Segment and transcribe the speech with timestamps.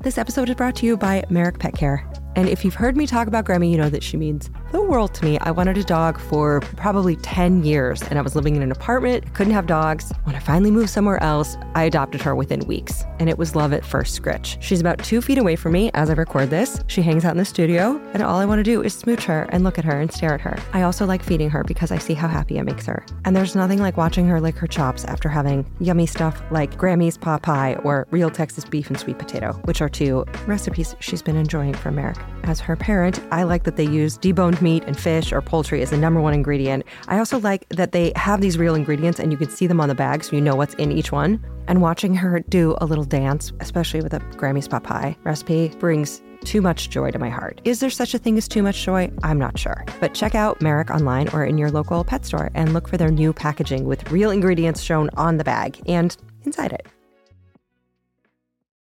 [0.00, 2.08] This episode is brought to you by Merrick Pet Care.
[2.36, 5.14] And if you've heard me talk about Gremmie, you know that she means the world
[5.14, 5.38] to me.
[5.38, 9.32] I wanted a dog for probably 10 years, and I was living in an apartment,
[9.32, 10.12] couldn't have dogs.
[10.24, 13.72] When I finally moved somewhere else, I adopted her within weeks, and it was love
[13.72, 14.58] at first scritch.
[14.60, 16.78] She's about two feet away from me as I record this.
[16.88, 19.48] She hangs out in the studio, and all I want to do is smooch her
[19.48, 20.58] and look at her and stare at her.
[20.74, 23.02] I also like feeding her because I see how happy it makes her.
[23.24, 27.16] And there's nothing like watching her lick her chops after having yummy stuff like Grammy's
[27.16, 31.36] pot pie or real Texas beef and sweet potato, which are two recipes she's been
[31.36, 32.18] enjoying from Merrick.
[32.44, 35.90] As her parent, I like that they use deboned meat and fish or poultry is
[35.90, 36.84] the number one ingredient.
[37.06, 39.88] I also like that they have these real ingredients and you can see them on
[39.88, 41.32] the bag so you know what's in each one.
[41.68, 46.20] And watching her do a little dance, especially with a Grammy's pot pie recipe, brings
[46.44, 47.60] too much joy to my heart.
[47.64, 49.10] Is there such a thing as too much joy?
[49.22, 49.84] I'm not sure.
[50.00, 53.10] But check out Merrick online or in your local pet store and look for their
[53.10, 56.86] new packaging with real ingredients shown on the bag and inside it.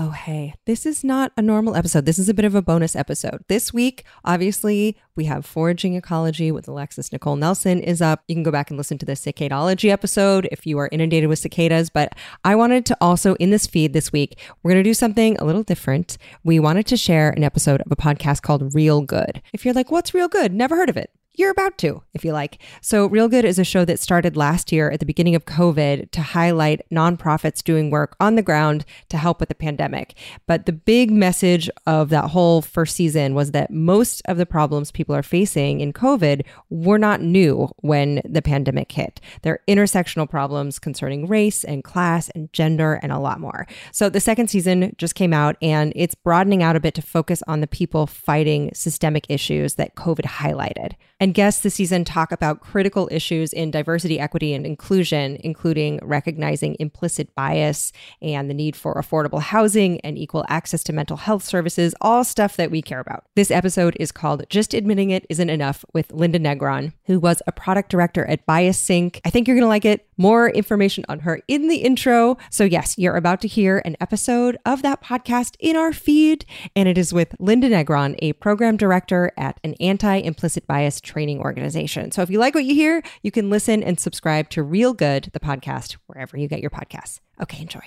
[0.00, 2.06] Oh, hey, this is not a normal episode.
[2.06, 3.42] This is a bit of a bonus episode.
[3.48, 8.22] This week, obviously, we have Foraging Ecology with Alexis Nicole Nelson is up.
[8.28, 11.40] You can go back and listen to the cicadology episode if you are inundated with
[11.40, 11.90] cicadas.
[11.90, 12.12] But
[12.44, 15.44] I wanted to also, in this feed this week, we're going to do something a
[15.44, 16.16] little different.
[16.44, 19.42] We wanted to share an episode of a podcast called Real Good.
[19.52, 20.52] If you're like, what's Real Good?
[20.52, 22.60] Never heard of it you're about to, if you like.
[22.80, 26.10] So, Real Good is a show that started last year at the beginning of COVID
[26.10, 30.14] to highlight nonprofits doing work on the ground to help with the pandemic.
[30.46, 34.90] But the big message of that whole first season was that most of the problems
[34.90, 39.20] people are facing in COVID were not new when the pandemic hit.
[39.42, 43.66] They're intersectional problems concerning race and class and gender and a lot more.
[43.92, 47.44] So, the second season just came out and it's broadening out a bit to focus
[47.46, 50.94] on the people fighting systemic issues that COVID highlighted.
[51.20, 56.76] And guests this season talk about critical issues in diversity, equity, and inclusion, including recognizing
[56.78, 57.92] implicit bias
[58.22, 62.56] and the need for affordable housing and equal access to mental health services, all stuff
[62.56, 63.24] that we care about.
[63.34, 67.52] This episode is called Just Admitting It Isn't Enough with Linda Negron, who was a
[67.52, 69.20] product director at BiasSync.
[69.24, 70.07] I think you're going to like it.
[70.18, 72.36] More information on her in the intro.
[72.50, 76.44] So, yes, you're about to hear an episode of that podcast in our feed,
[76.76, 81.40] and it is with Linda Negron, a program director at an anti implicit bias training
[81.40, 82.10] organization.
[82.10, 85.30] So if you like what you hear, you can listen and subscribe to Real Good,
[85.32, 87.20] the podcast, wherever you get your podcasts.
[87.40, 87.80] Okay, enjoy.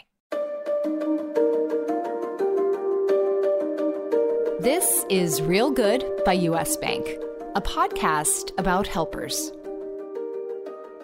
[4.62, 7.08] This is Real Good by US Bank,
[7.56, 9.52] a podcast about helpers.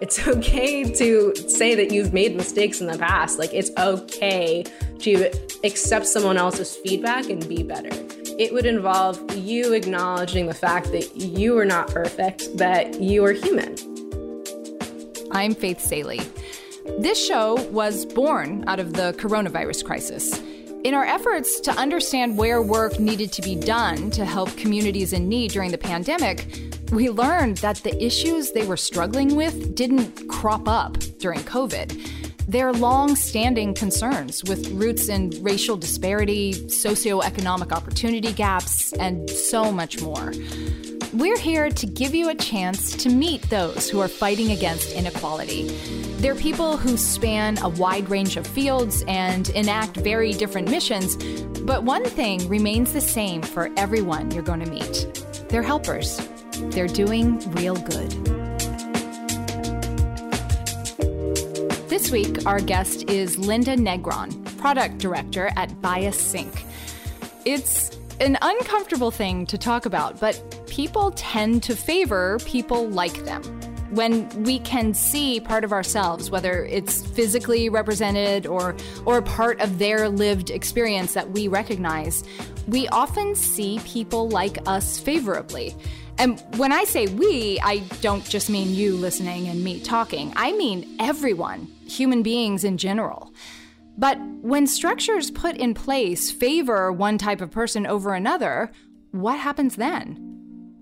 [0.00, 3.38] It's okay to say that you've made mistakes in the past.
[3.38, 4.64] Like, it's okay
[5.00, 5.30] to
[5.64, 7.90] accept someone else's feedback and be better
[8.38, 13.32] it would involve you acknowledging the fact that you are not perfect, that you are
[13.32, 13.74] human.
[15.32, 16.22] I'm Faith Salie.
[17.00, 20.40] This show was born out of the coronavirus crisis.
[20.84, 25.28] In our efforts to understand where work needed to be done to help communities in
[25.28, 26.46] need during the pandemic,
[26.92, 32.08] we learned that the issues they were struggling with didn't crop up during COVID.
[32.46, 40.00] They're long standing concerns with roots in racial disparity, socioeconomic opportunity gaps, and so much
[40.00, 40.32] more.
[41.14, 45.68] We're here to give you a chance to meet those who are fighting against inequality.
[46.18, 51.16] They're people who span a wide range of fields and enact very different missions,
[51.62, 56.20] but one thing remains the same for everyone you're going to meet they're helpers.
[56.58, 58.10] They're doing real good.
[61.88, 66.64] This week, our guest is Linda Negron, product director at BiasSync.
[67.46, 73.42] It's an uncomfortable thing to talk about, but people tend to favor people like them.
[73.90, 79.60] When we can see part of ourselves, whether it's physically represented or, or a part
[79.60, 82.22] of their lived experience that we recognize,
[82.68, 85.74] we often see people like us favorably.
[86.16, 90.52] And when I say we, I don't just mean you listening and me talking, I
[90.52, 93.34] mean everyone human beings in general.
[93.96, 98.70] But when structures put in place favor one type of person over another,
[99.10, 100.27] what happens then?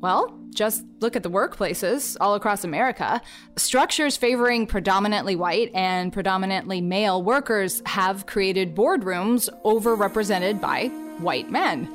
[0.07, 3.21] Well, just look at the workplaces all across America.
[3.57, 10.87] Structures favoring predominantly white and predominantly male workers have created boardrooms overrepresented by
[11.19, 11.93] white men.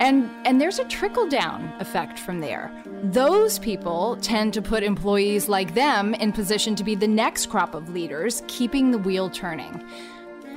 [0.00, 2.72] And and there's a trickle down effect from there.
[3.04, 7.76] Those people tend to put employees like them in position to be the next crop
[7.76, 9.80] of leaders, keeping the wheel turning.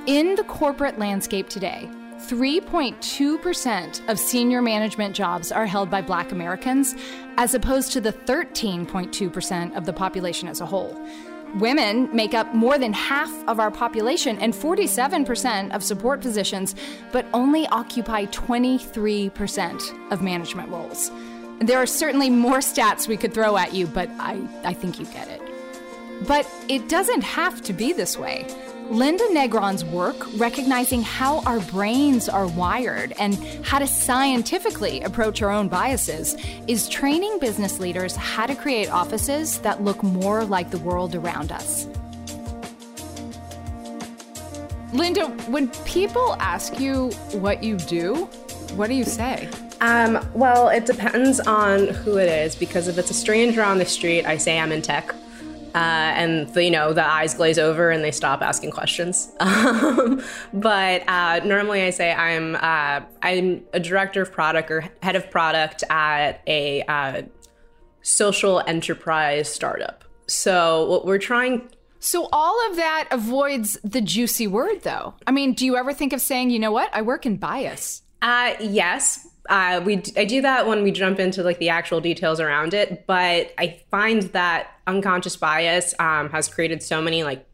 [0.06, 1.88] In the corporate landscape today,
[2.18, 6.94] 3.2% of senior management jobs are held by black Americans,
[7.36, 11.00] as opposed to the 13.2% of the population as a whole.
[11.54, 16.74] Women make up more than half of our population and 47% of support positions,
[17.12, 21.10] but only occupy 23% of management roles.
[21.60, 25.06] There are certainly more stats we could throw at you, but I, I think you
[25.06, 25.40] get it.
[26.26, 28.46] But it doesn't have to be this way.
[28.90, 35.50] Linda Negron's work, recognizing how our brains are wired and how to scientifically approach our
[35.50, 36.36] own biases,
[36.66, 41.52] is training business leaders how to create offices that look more like the world around
[41.52, 41.86] us.
[44.94, 48.24] Linda, when people ask you what you do,
[48.74, 49.50] what do you say?
[49.82, 53.84] Um, well, it depends on who it is because if it's a stranger on the
[53.84, 55.14] street, I say I'm in tech.
[55.74, 59.30] Uh, and the, you know the eyes glaze over and they stop asking questions.
[59.58, 60.22] Um,
[60.52, 65.30] but uh, normally I say I'm uh, I'm a director of product or head of
[65.30, 67.22] product at a uh,
[68.02, 70.04] social enterprise startup.
[70.26, 71.68] So what we're trying.
[72.00, 75.14] So all of that avoids the juicy word, though.
[75.26, 78.02] I mean, do you ever think of saying, you know what, I work in bias?
[78.22, 82.38] Uh, yes, uh, we I do that when we jump into like the actual details
[82.38, 87.46] around it, but I find that unconscious bias um, has created so many like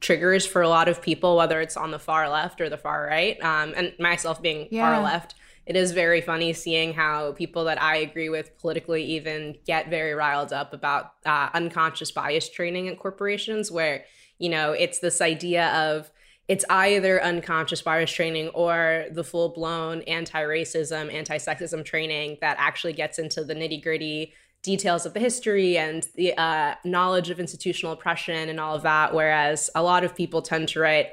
[0.00, 3.06] triggers for a lot of people, whether it's on the far left or the far
[3.06, 4.94] right, um, and myself being yeah.
[4.94, 5.34] far left.
[5.66, 10.14] It is very funny seeing how people that I agree with politically even get very
[10.14, 14.04] riled up about uh, unconscious bias training at corporations, where
[14.38, 16.10] you know it's this idea of
[16.48, 22.56] it's either unconscious bias training or the full blown anti racism, anti sexism training that
[22.58, 27.38] actually gets into the nitty gritty details of the history and the uh, knowledge of
[27.38, 29.14] institutional oppression and all of that.
[29.14, 31.08] Whereas a lot of people tend to write,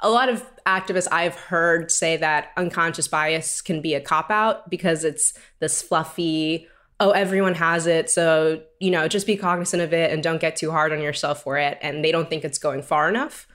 [0.00, 4.70] a lot of activists I've heard say that unconscious bias can be a cop out
[4.70, 6.68] because it's this fluffy,
[7.00, 8.10] oh, everyone has it.
[8.10, 11.42] So, you know, just be cognizant of it and don't get too hard on yourself
[11.42, 11.78] for it.
[11.82, 13.46] And they don't think it's going far enough.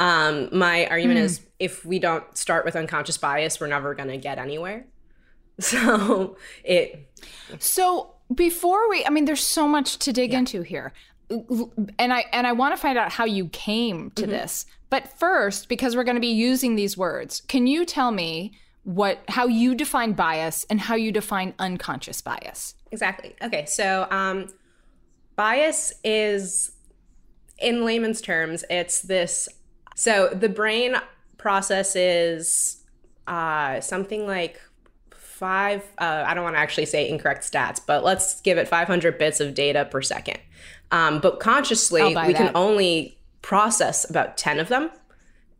[0.00, 1.24] Um, my argument mm.
[1.24, 4.86] is if we don't start with unconscious bias, we're never going to get anywhere.
[5.60, 7.06] So it.
[7.58, 10.38] So before we, I mean, there's so much to dig yeah.
[10.38, 10.94] into here,
[11.28, 14.30] and I and I want to find out how you came to mm-hmm.
[14.30, 14.64] this.
[14.88, 18.52] But first, because we're going to be using these words, can you tell me
[18.84, 22.74] what how you define bias and how you define unconscious bias?
[22.90, 23.36] Exactly.
[23.42, 23.66] Okay.
[23.66, 24.46] So um,
[25.36, 26.72] bias is,
[27.58, 29.46] in layman's terms, it's this
[30.00, 30.96] so the brain
[31.36, 32.82] processes
[33.26, 34.58] uh, something like
[35.12, 39.18] five, uh, I don't want to actually say incorrect stats, but let's give it 500
[39.18, 40.38] bits of data per second.
[40.90, 42.34] Um, but consciously, we that.
[42.34, 44.90] can only process about 10 of them.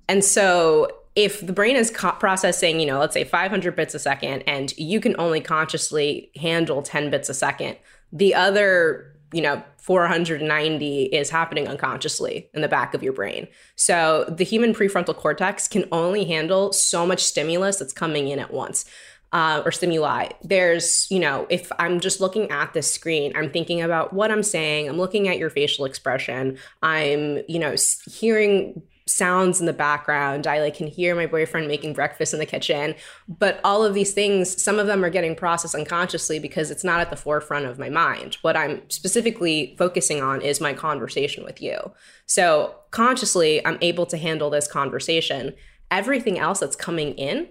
[0.09, 3.99] And so if the brain is co- processing, you know, let's say 500 bits a
[3.99, 7.77] second, and you can only consciously handle 10 bits a second,
[8.11, 13.49] the other you know 490 is happening unconsciously in the back of your brain.
[13.77, 18.53] So the human prefrontal cortex can only handle so much stimulus that's coming in at
[18.53, 18.85] once
[19.33, 20.29] uh, or stimuli.
[20.43, 24.43] There's you know if i'm just looking at the screen i'm thinking about what i'm
[24.43, 27.75] saying i'm looking at your facial expression i'm you know
[28.11, 30.47] hearing sounds in the background.
[30.47, 32.95] I like can hear my boyfriend making breakfast in the kitchen.
[33.29, 37.01] But all of these things, some of them are getting processed unconsciously because it's not
[37.01, 38.39] at the forefront of my mind.
[38.43, 41.93] What I'm specifically focusing on is my conversation with you.
[42.27, 45.55] So consciously, I'm able to handle this conversation.
[45.91, 47.49] Everything else that's coming in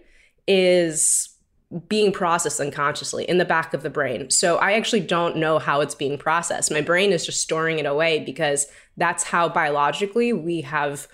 [0.48, 1.36] is
[1.88, 4.30] being processed unconsciously in the back of the brain.
[4.32, 6.72] So I actually don't know how it's being processed.
[6.72, 8.66] My brain is just storing it away because
[8.98, 11.08] that's how biologically we have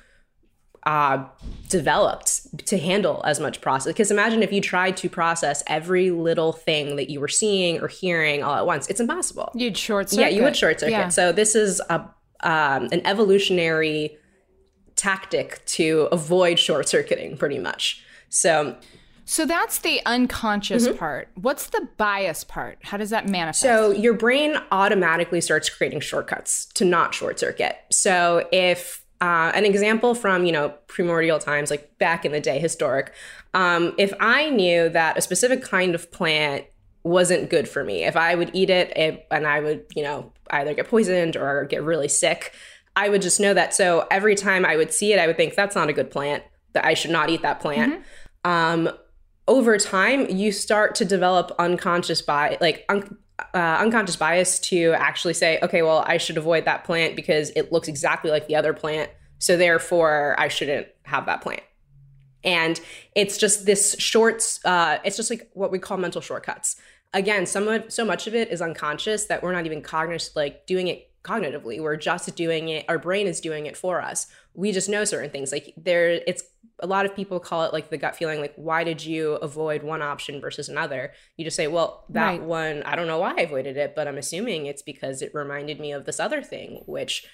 [0.85, 1.25] uh,
[1.69, 3.91] developed to handle as much process.
[3.91, 7.87] Because imagine if you tried to process every little thing that you were seeing or
[7.87, 9.51] hearing all at once, it's impossible.
[9.55, 10.21] You'd short circuit.
[10.21, 10.91] Yeah, you would short circuit.
[10.91, 11.09] Yeah.
[11.09, 12.07] So this is a
[12.41, 14.17] um, an evolutionary
[14.95, 18.03] tactic to avoid short circuiting, pretty much.
[18.29, 18.77] So.
[19.27, 20.97] So that's the unconscious mm-hmm.
[20.97, 21.29] part.
[21.33, 22.77] What's the bias part?
[22.83, 23.63] How does that manifest?
[23.63, 27.75] So your brain automatically starts creating shortcuts to not short circuit.
[27.91, 32.59] So if uh, an example from you know primordial times like back in the day
[32.59, 33.13] historic
[33.53, 36.65] um, if i knew that a specific kind of plant
[37.05, 38.03] wasn't good for me.
[38.03, 41.65] If I would eat it, it and I would, you know, either get poisoned or
[41.65, 42.51] get really sick,
[42.95, 43.73] I would just know that.
[43.73, 46.43] So every time I would see it, I would think that's not a good plant,
[46.73, 48.01] that I should not eat that plant.
[48.43, 48.51] Mm-hmm.
[48.51, 48.89] Um,
[49.47, 53.17] over time, you start to develop unconscious bias, like un-
[53.53, 57.71] uh, unconscious bias to actually say, okay, well, I should avoid that plant because it
[57.71, 59.09] looks exactly like the other plant.
[59.39, 61.63] So therefore, I shouldn't have that plant.
[62.43, 62.79] And
[63.15, 66.77] it's just this short, uh, it's just like what we call mental shortcuts.
[67.13, 70.65] Again, some of, so much of it is unconscious that we're not even cognizant, like
[70.67, 71.81] doing it cognitively.
[71.81, 74.27] We're just doing it, our brain is doing it for us.
[74.55, 75.51] We just know certain things.
[75.51, 76.43] Like there, it's
[76.79, 79.83] a lot of people call it like the gut feeling, like, why did you avoid
[79.83, 81.13] one option versus another?
[81.37, 82.41] You just say, well, that right.
[82.41, 85.79] one, I don't know why I avoided it, but I'm assuming it's because it reminded
[85.79, 87.25] me of this other thing, which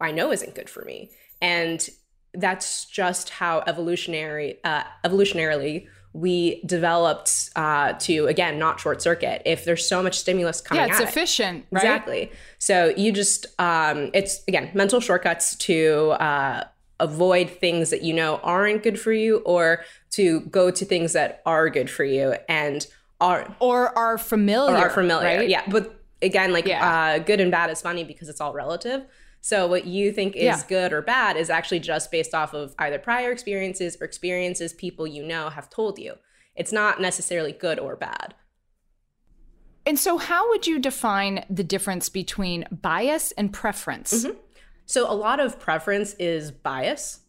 [0.00, 1.10] I know isn't good for me.
[1.40, 1.86] And
[2.34, 9.64] that's just how evolutionary, uh, evolutionarily, we developed uh, to again not short circuit if
[9.64, 11.84] there's so much stimulus coming yeah it's efficient right?
[11.84, 16.64] exactly so you just um, it's again mental shortcuts to uh,
[17.00, 21.42] avoid things that you know aren't good for you or to go to things that
[21.46, 22.86] are good for you and
[23.20, 25.48] are or are familiar or are familiar right?
[25.48, 27.16] yeah but again like yeah.
[27.16, 29.04] uh, good and bad is funny because it's all relative
[29.42, 30.62] so what you think is yeah.
[30.68, 35.06] good or bad is actually just based off of either prior experiences or experiences people
[35.06, 36.14] you know have told you
[36.54, 38.34] it's not necessarily good or bad
[39.86, 44.36] and so how would you define the difference between bias and preference mm-hmm.
[44.90, 47.20] So a lot of preference is bias.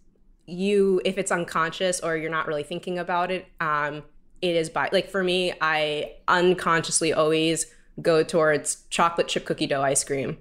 [0.48, 4.01] You, if it's unconscious or you're not really thinking about it, um,
[4.41, 7.68] it is by like for me, I unconsciously always
[8.01, 10.39] go towards chocolate chip cookie dough ice cream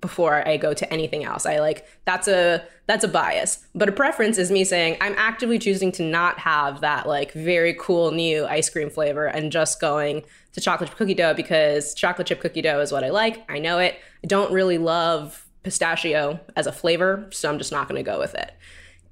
[0.00, 1.46] before I go to anything else.
[1.46, 3.66] I like that's a that's a bias.
[3.74, 7.74] But a preference is me saying I'm actively choosing to not have that like very
[7.74, 12.28] cool new ice cream flavor and just going to chocolate chip cookie dough because chocolate
[12.28, 13.44] chip cookie dough is what I like.
[13.50, 13.98] I know it.
[14.22, 18.18] I don't really love pistachio as a flavor, so I'm just not going to go
[18.18, 18.52] with it.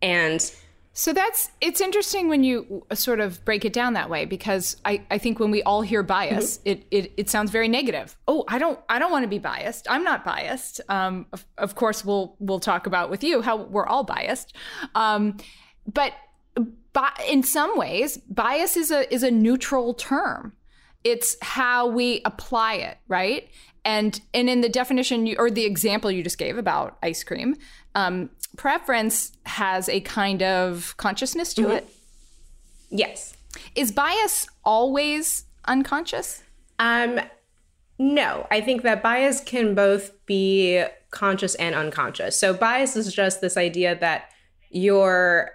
[0.03, 0.51] And
[0.93, 5.03] so that's it's interesting when you sort of break it down that way because I,
[5.11, 6.69] I think when we all hear bias, mm-hmm.
[6.69, 8.17] it, it it sounds very negative.
[8.27, 9.87] Oh, I don't I don't want to be biased.
[9.89, 10.81] I'm not biased.
[10.89, 14.55] Um, of, of course, we'll we'll talk about with you how we're all biased.
[14.95, 15.37] Um,
[15.87, 16.13] but
[16.93, 20.55] but in some ways, bias is a is a neutral term.
[21.05, 23.49] It's how we apply it, right?
[23.85, 27.57] And and in the definition you, or the example you just gave about ice cream,
[27.95, 31.73] um, preference has a kind of consciousness to mm-hmm.
[31.73, 31.89] it.
[32.91, 33.37] Yes.
[33.75, 36.43] Is bias always unconscious?
[36.79, 37.21] Um,
[37.99, 42.39] no, I think that bias can both be conscious and unconscious.
[42.39, 44.31] So bias is just this idea that
[44.71, 45.51] you're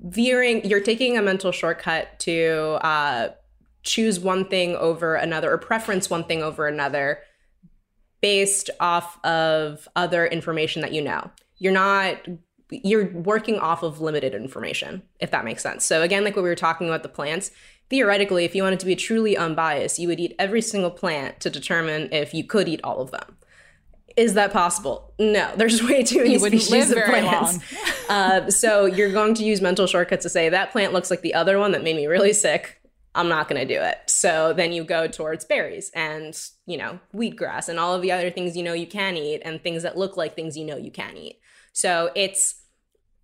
[0.00, 3.28] veering, you're taking a mental shortcut to uh,
[3.82, 7.20] choose one thing over another or preference one thing over another
[8.20, 11.30] based off of other information that you know.
[11.58, 12.18] You're not
[12.70, 15.84] you're working off of limited information, if that makes sense.
[15.84, 17.50] So again, like what we were talking about the plants,
[17.88, 21.50] theoretically, if you wanted to be truly unbiased, you would eat every single plant to
[21.50, 23.36] determine if you could eat all of them.
[24.16, 25.12] Is that possible?
[25.18, 27.58] No, there's way too many species of plants.
[28.08, 31.34] uh, so you're going to use mental shortcuts to say that plant looks like the
[31.34, 32.79] other one that made me really sick.
[33.14, 33.98] I'm not going to do it.
[34.06, 38.30] So then you go towards berries and, you know, wheatgrass and all of the other
[38.30, 40.92] things you know you can eat and things that look like things you know you
[40.92, 41.40] can eat.
[41.72, 42.62] So it's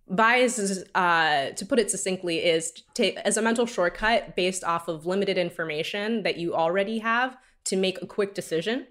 [0.09, 5.05] bias, uh, to put it succinctly, is to, as a mental shortcut based off of
[5.05, 8.87] limited information that you already have to make a quick decision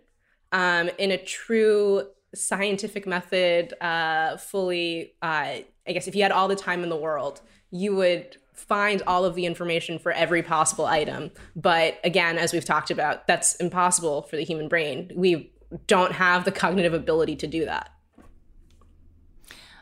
[0.53, 6.49] um, in a true scientific method, uh, fully, uh, I guess if you had all
[6.49, 10.87] the time in the world, you would find all of the information for every possible
[10.87, 11.31] item.
[11.55, 15.11] But again, as we've talked about, that's impossible for the human brain.
[15.15, 15.53] We
[15.87, 17.91] don't have the cognitive ability to do that.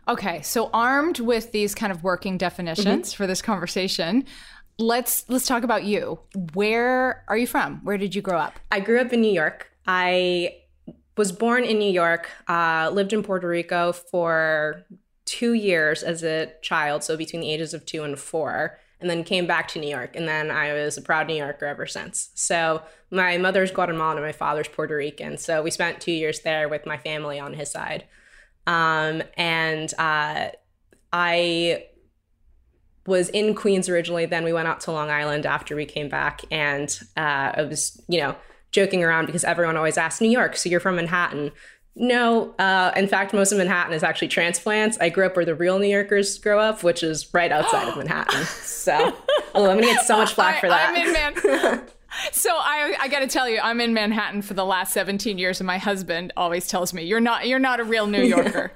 [0.06, 3.16] Okay, so armed with these kind of working definitions mm-hmm.
[3.16, 4.24] for this conversation,
[4.78, 6.18] let's let's talk about you.
[6.52, 7.80] Where are you from?
[7.84, 8.58] Where did you grow up?
[8.70, 9.70] I grew up in New York.
[9.86, 10.56] I
[11.16, 14.84] was born in New York, uh, lived in Puerto Rico for
[15.25, 19.25] two years as a child, so between the ages of two and four, and then
[19.25, 20.16] came back to New York.
[20.16, 22.31] And then I was a proud New Yorker ever since.
[22.35, 25.37] So my mother's Guatemalan and my father's Puerto Rican.
[25.38, 28.04] So we spent two years there with my family on his side.
[28.66, 30.49] Um, and uh,
[31.12, 31.87] I
[33.07, 34.26] was in Queens originally.
[34.26, 36.43] Then we went out to Long Island after we came back.
[36.50, 38.37] And uh, I was, you know,
[38.75, 41.52] joking around because everyone always asks New York, so you're from Manhattan.
[41.96, 44.98] No, uh, in fact, most of Manhattan is actually transplants.
[45.00, 47.96] I grew up where the real New Yorkers grow up, which is right outside of
[47.98, 48.44] Manhattan.
[48.44, 49.16] So,
[49.54, 50.90] oh, I'm gonna get so much flack for that.
[50.90, 51.82] I'm in, man.
[52.30, 55.58] So I, I got to tell you, I'm in Manhattan for the last 17 years,
[55.60, 58.72] and my husband always tells me, "You're not, you're not a real New Yorker."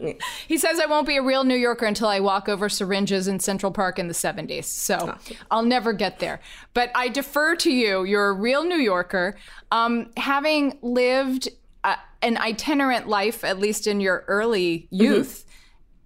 [0.46, 3.40] he says I won't be a real New Yorker until I walk over syringes in
[3.40, 4.64] Central Park in the 70s.
[4.64, 5.16] So
[5.50, 6.40] I'll never get there.
[6.74, 8.04] But I defer to you.
[8.04, 9.36] You're a real New Yorker.
[9.70, 11.48] Um, having lived
[12.22, 15.44] an itinerant life, at least in your early youth,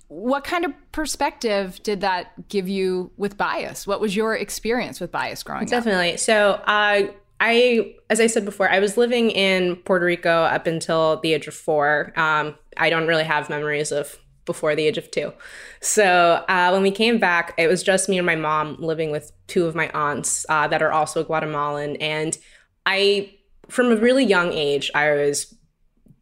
[0.09, 3.87] what kind of perspective did that give you with bias?
[3.87, 6.11] What was your experience with bias growing Definitely.
[6.13, 6.17] up?
[6.17, 6.17] Definitely.
[6.19, 11.19] So, uh, I, as I said before, I was living in Puerto Rico up until
[11.23, 12.13] the age of four.
[12.15, 15.33] Um, I don't really have memories of before the age of two.
[15.81, 19.33] So uh, when we came back, it was just me and my mom living with
[19.49, 21.97] two of my aunts uh, that are also Guatemalan.
[21.97, 22.39] And
[22.87, 23.35] I,
[23.69, 25.53] from a really young age, I was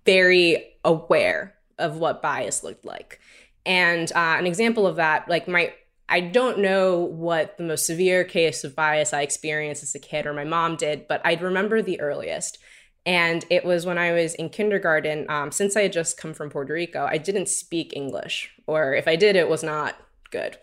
[0.05, 3.21] very aware of what bias looked like.
[3.67, 5.73] And uh, an example of that, like my,
[6.09, 10.27] I don't know what the most severe case of bias I experienced as a kid
[10.27, 12.59] or my mom did, but I remember the earliest.
[13.07, 15.27] And it was when I was in kindergarten.
[15.31, 19.09] Um, since I had just come from Puerto Rico, I didn't speak English, or if
[19.09, 19.97] I did, it was not
[20.31, 20.59] good.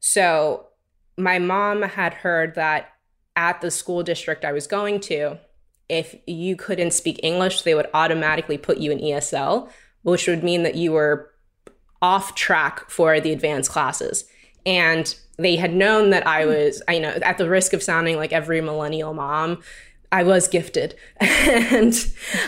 [0.00, 0.66] So
[1.16, 2.92] my mom had heard that
[3.36, 5.38] at the school district I was going to,
[5.88, 9.70] if you couldn't speak English, they would automatically put you in ESL,
[10.02, 11.30] which would mean that you were
[12.00, 14.24] off track for the advanced classes.
[14.66, 18.32] And they had known that I was, I know, at the risk of sounding like
[18.32, 19.62] every millennial mom,
[20.12, 20.94] I was gifted.
[21.20, 21.94] and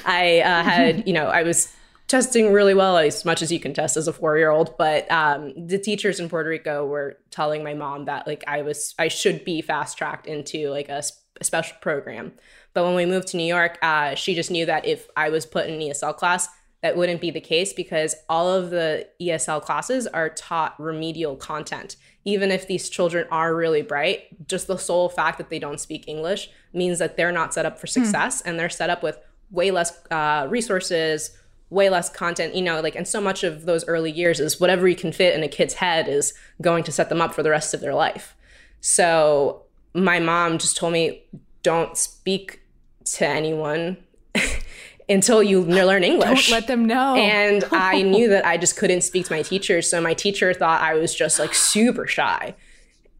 [0.04, 1.73] I uh, had, you know, I was
[2.09, 4.76] testing really well, as much as you can test as a four year old.
[4.76, 8.94] But um, the teachers in Puerto Rico were telling my mom that, like, I was,
[8.99, 11.02] I should be fast tracked into like a,
[11.40, 12.32] a, special program.
[12.72, 15.46] But when we moved to New York, uh, she just knew that if I was
[15.46, 16.48] put in an ESL class,
[16.82, 21.96] that wouldn't be the case because all of the ESL classes are taught remedial content.
[22.24, 26.08] Even if these children are really bright, just the sole fact that they don't speak
[26.08, 28.02] English means that they're not set up for hmm.
[28.02, 28.46] success mm.
[28.46, 29.18] and they're set up with
[29.50, 31.36] way less uh, resources,
[31.68, 34.88] way less content, you know, like, and so much of those early years is whatever
[34.88, 37.50] you can fit in a kid's head is going to set them up for the
[37.50, 38.34] rest of their life.
[38.80, 41.25] So my mom just told me,
[41.62, 42.60] don't speak
[43.04, 43.96] to anyone
[45.08, 46.49] until you learn English.
[46.49, 47.16] Don't let them know.
[47.16, 49.82] And I knew that I just couldn't speak to my teacher.
[49.82, 52.54] So my teacher thought I was just like super shy.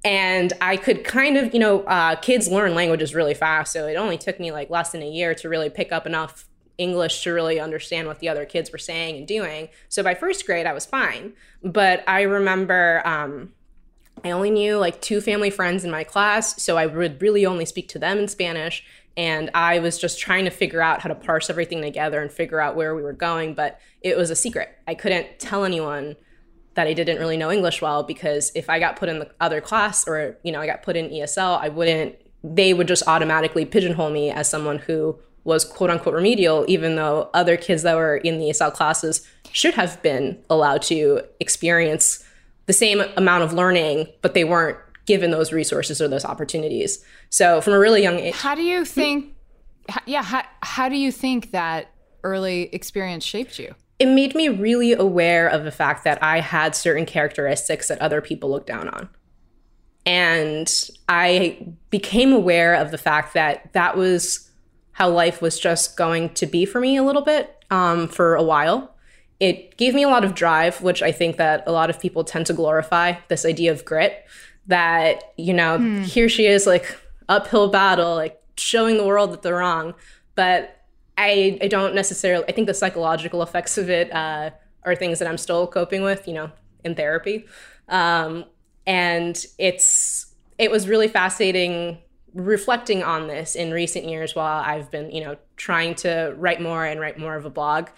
[0.03, 3.73] And I could kind of, you know, uh, kids learn languages really fast.
[3.73, 6.47] So it only took me like less than a year to really pick up enough
[6.79, 9.69] English to really understand what the other kids were saying and doing.
[9.91, 11.35] So by first grade, I was fine.
[11.63, 13.53] But I remember um,
[14.25, 16.63] I only knew like two family friends in my class.
[16.63, 18.85] So I would really only speak to them in Spanish
[19.17, 22.61] and I was just trying to figure out how to parse everything together and figure
[22.61, 24.69] out where we were going, but it was a secret.
[24.87, 26.17] I couldn't tell anyone
[26.75, 29.61] that I didn't really know English well because if I got put in the other
[29.61, 33.67] class or you know I got put in ESL, I wouldn't they would just automatically
[33.67, 38.17] pigeonhole me as someone who was quote unquote remedial, even though other kids that were
[38.17, 42.25] in the ESL classes should have been allowed to experience
[42.71, 47.05] the same amount of learning, but they weren't given those resources or those opportunities.
[47.29, 48.37] So from a really young age.
[48.37, 49.35] How do you think,
[50.07, 51.91] yeah, how, how do you think that
[52.23, 53.75] early experience shaped you?
[53.99, 58.21] It made me really aware of the fact that I had certain characteristics that other
[58.21, 59.09] people looked down on.
[60.07, 60.73] And
[61.09, 64.49] I became aware of the fact that that was
[64.93, 68.45] how life was just going to be for me a little bit um, for a
[68.45, 68.90] while.
[69.41, 72.25] It gave me a lot of drive, which I think that a lot of people
[72.25, 74.25] tend to glorify this idea of grit
[74.67, 76.05] that, you know, mm.
[76.05, 76.97] here she is like
[77.29, 79.95] uphill battle, like showing the world that they're wrong.
[80.35, 80.77] But
[81.17, 84.51] I, I don't necessarily, I think the psychological effects of it uh,
[84.85, 86.51] are things that I'm still coping with, you know,
[86.85, 87.47] in therapy.
[87.89, 88.45] Um,
[88.87, 91.99] and it's, it was really fascinating
[92.35, 96.85] reflecting on this in recent years while I've been, you know, trying to write more
[96.85, 97.89] and write more of a blog.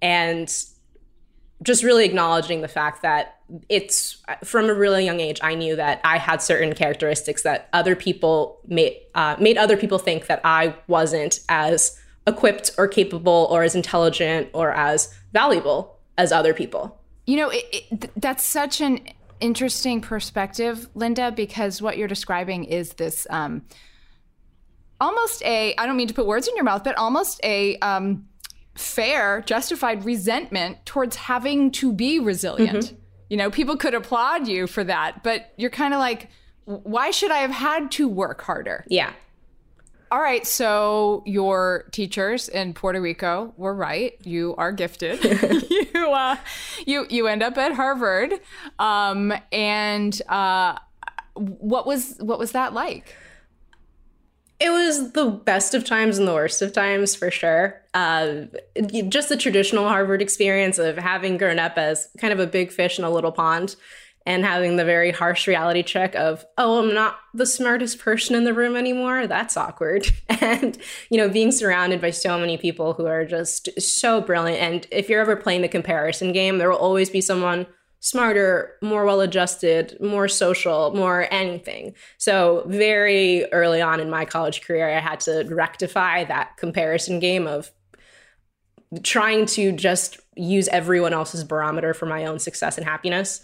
[0.00, 0.52] And
[1.62, 6.00] just really acknowledging the fact that it's from a really young age i knew that
[6.04, 10.74] i had certain characteristics that other people made uh, made other people think that i
[10.86, 16.98] wasn't as equipped or capable or as intelligent or as valuable as other people.
[17.26, 19.00] You know it, it, that's such an
[19.40, 23.62] interesting perspective linda because what you're describing is this um,
[25.00, 28.26] almost a i don't mean to put words in your mouth but almost a um,
[28.80, 32.86] fair, justified resentment towards having to be resilient.
[32.86, 32.96] Mm-hmm.
[33.28, 36.28] You know, people could applaud you for that, but you're kind of like,
[36.64, 38.84] why should I have had to work harder?
[38.88, 39.12] Yeah.
[40.12, 44.14] All right, so your teachers in Puerto Rico were right.
[44.24, 45.22] You are gifted.
[45.70, 46.36] you uh,
[46.84, 48.32] you you end up at Harvard,
[48.80, 50.76] um, and uh,
[51.34, 53.14] what was what was that like?
[54.58, 57.79] It was the best of times and the worst of times for sure.
[57.92, 58.42] Uh,
[59.08, 62.98] just the traditional Harvard experience of having grown up as kind of a big fish
[62.98, 63.74] in a little pond
[64.26, 68.44] and having the very harsh reality check of, oh, I'm not the smartest person in
[68.44, 69.26] the room anymore.
[69.26, 70.06] That's awkward.
[70.40, 70.76] and,
[71.10, 74.62] you know, being surrounded by so many people who are just so brilliant.
[74.62, 77.66] And if you're ever playing the comparison game, there will always be someone
[78.00, 81.94] smarter, more well adjusted, more social, more anything.
[82.18, 87.46] So, very early on in my college career, I had to rectify that comparison game
[87.46, 87.70] of
[89.02, 93.40] trying to just use everyone else's barometer for my own success and happiness.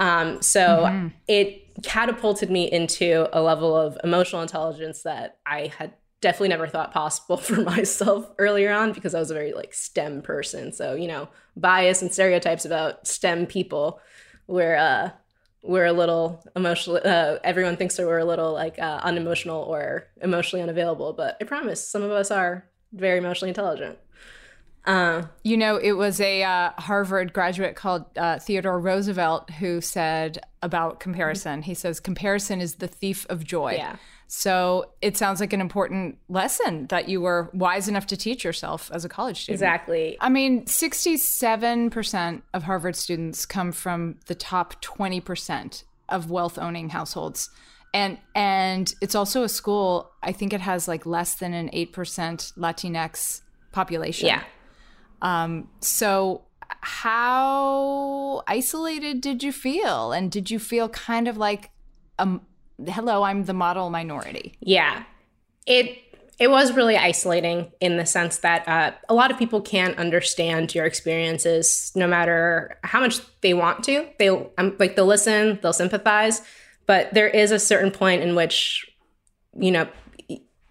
[0.00, 1.08] Um, so, mm-hmm.
[1.28, 6.92] it catapulted me into a level of emotional intelligence that I had definitely never thought
[6.92, 10.72] possible for myself earlier on because I was a very like STEM person.
[10.72, 14.00] So, you know, bias and stereotypes about STEM people
[14.46, 15.10] where uh
[15.62, 20.08] we're a little emotional uh, everyone thinks that we're a little like uh, unemotional or
[20.20, 23.96] emotionally unavailable, but I promise some of us are very emotionally intelligent.
[24.84, 30.40] Uh, you know, it was a uh, Harvard graduate called uh, Theodore Roosevelt who said
[30.60, 31.62] about comparison.
[31.62, 33.74] He says, comparison is the thief of joy.
[33.74, 33.96] Yeah.
[34.34, 38.90] So it sounds like an important lesson that you were wise enough to teach yourself
[38.92, 39.56] as a college student.
[39.56, 40.16] Exactly.
[40.20, 47.50] I mean, 67% of Harvard students come from the top 20% of wealth owning households.
[47.94, 51.92] And and it's also a school, I think it has like less than an 8%
[52.54, 54.28] Latinx population.
[54.28, 54.44] Yeah.
[55.22, 56.42] Um, so
[56.80, 60.12] how isolated did you feel?
[60.12, 61.70] And did you feel kind of like
[62.18, 62.40] a
[62.86, 64.56] hello, I'm the model minority.
[64.60, 65.04] Yeah.
[65.66, 65.98] It
[66.38, 70.74] it was really isolating in the sense that uh, a lot of people can't understand
[70.74, 74.08] your experiences no matter how much they want to.
[74.18, 76.42] They um, like they'll listen, they'll sympathize,
[76.86, 78.86] but there is a certain point in which
[79.56, 79.86] you know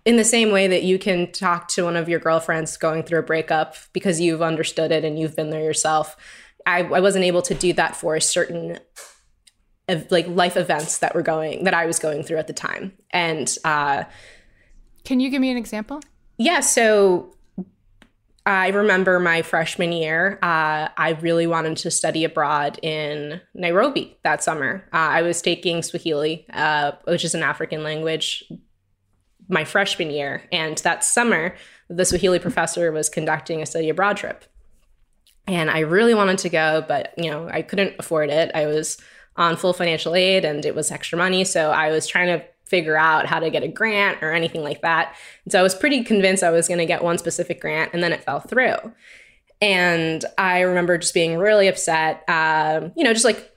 [0.06, 3.20] in the same way that you can talk to one of your girlfriends going through
[3.20, 6.18] a breakup because you've understood it and you've been there yourself.
[6.66, 8.80] I, I wasn't able to do that for a certain
[10.10, 12.94] like life events that were going that I was going through at the time.
[13.12, 14.06] And uh,
[15.04, 16.02] can you give me an example?
[16.38, 16.62] Yeah.
[16.62, 17.36] So
[18.46, 20.40] I remember my freshman year.
[20.42, 24.88] Uh, I really wanted to study abroad in Nairobi that summer.
[24.94, 28.44] Uh, I was taking Swahili, uh, which is an African language,
[29.52, 31.56] my freshman year, and that summer,
[31.90, 34.46] the Swahili professor was conducting a study abroad trip,
[35.46, 38.52] and I really wanted to go, but you know I couldn't afford it.
[38.56, 38.98] I was
[39.38, 41.44] on full financial aid and it was extra money.
[41.44, 44.82] So I was trying to figure out how to get a grant or anything like
[44.82, 45.16] that.
[45.46, 48.02] And so I was pretty convinced I was going to get one specific grant and
[48.02, 48.78] then it fell through.
[49.62, 53.51] And I remember just being really upset, um, you know, just like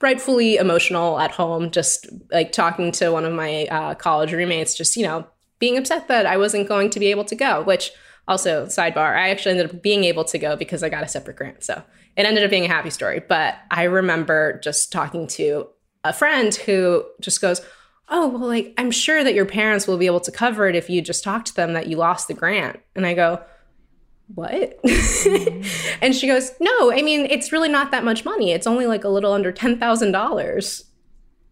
[0.00, 4.96] rightfully emotional at home, just like talking to one of my uh, college roommates, just,
[4.96, 5.26] you know,
[5.58, 7.92] being upset that I wasn't going to be able to go, which
[8.30, 11.36] also, sidebar, I actually ended up being able to go because I got a separate
[11.36, 11.64] grant.
[11.64, 11.82] So
[12.16, 13.20] it ended up being a happy story.
[13.26, 15.66] But I remember just talking to
[16.04, 17.60] a friend who just goes,
[18.08, 20.90] Oh, well, like, I'm sure that your parents will be able to cover it if
[20.90, 22.80] you just talk to them that you lost the grant.
[22.96, 23.40] And I go,
[24.34, 24.82] What?
[24.82, 25.98] Mm-hmm.
[26.02, 28.52] and she goes, No, I mean, it's really not that much money.
[28.52, 30.84] It's only like a little under $10,000.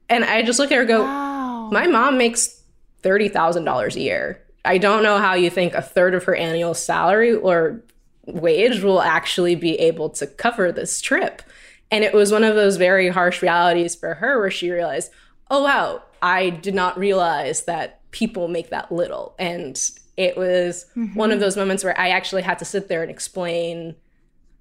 [0.09, 1.69] And I just look at her go, wow.
[1.71, 2.63] My mom makes
[3.03, 4.43] $30,000 a year.
[4.65, 7.83] I don't know how you think a third of her annual salary or
[8.27, 11.43] wage will actually be able to cover this trip.
[11.91, 15.11] And it was one of those very harsh realities for her where she realized,
[15.51, 19.35] oh, wow, I did not realize that people make that little.
[19.39, 19.81] And
[20.19, 21.15] it was mm-hmm.
[21.15, 23.95] one of those moments where I actually had to sit there and explain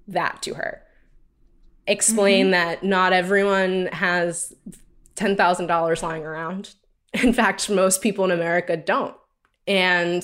[0.06, 0.82] that to her.
[1.88, 2.50] Explain mm-hmm.
[2.52, 4.54] that not everyone has
[5.16, 6.74] $10,000 lying around.
[7.12, 9.16] In fact, most people in America don't.
[9.66, 10.22] And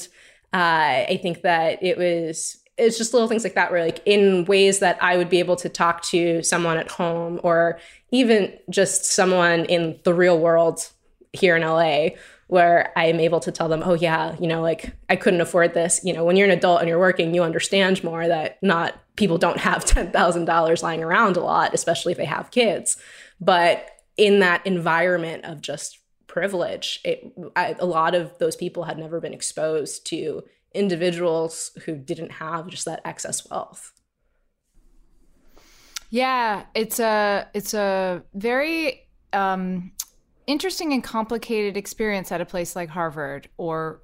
[0.52, 4.44] uh, I think that it was it's just little things like that where like in
[4.46, 7.78] ways that I would be able to talk to someone at home or
[8.10, 10.90] even just someone in the real world
[11.32, 12.08] here in LA
[12.48, 16.00] where I'm able to tell them, oh yeah, you know, like I couldn't afford this.
[16.04, 19.38] You know, when you're an adult and you're working, you understand more that not people
[19.38, 22.96] don't have ten thousand dollars lying around a lot, especially if they have kids.
[23.40, 28.98] But in that environment of just privilege, it, I, a lot of those people had
[28.98, 33.92] never been exposed to individuals who didn't have just that excess wealth.
[36.10, 39.92] Yeah, it's a it's a very um,
[40.46, 44.00] interesting and complicated experience at a place like Harvard or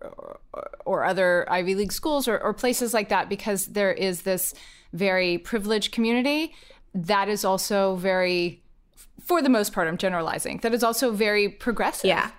[0.52, 4.54] or, or other Ivy League schools or, or places like that because there is this
[4.92, 6.54] very privileged community
[6.94, 8.62] that is also very
[9.20, 12.08] for the most part I'm generalizing that is also very progressive.
[12.08, 12.30] Yeah.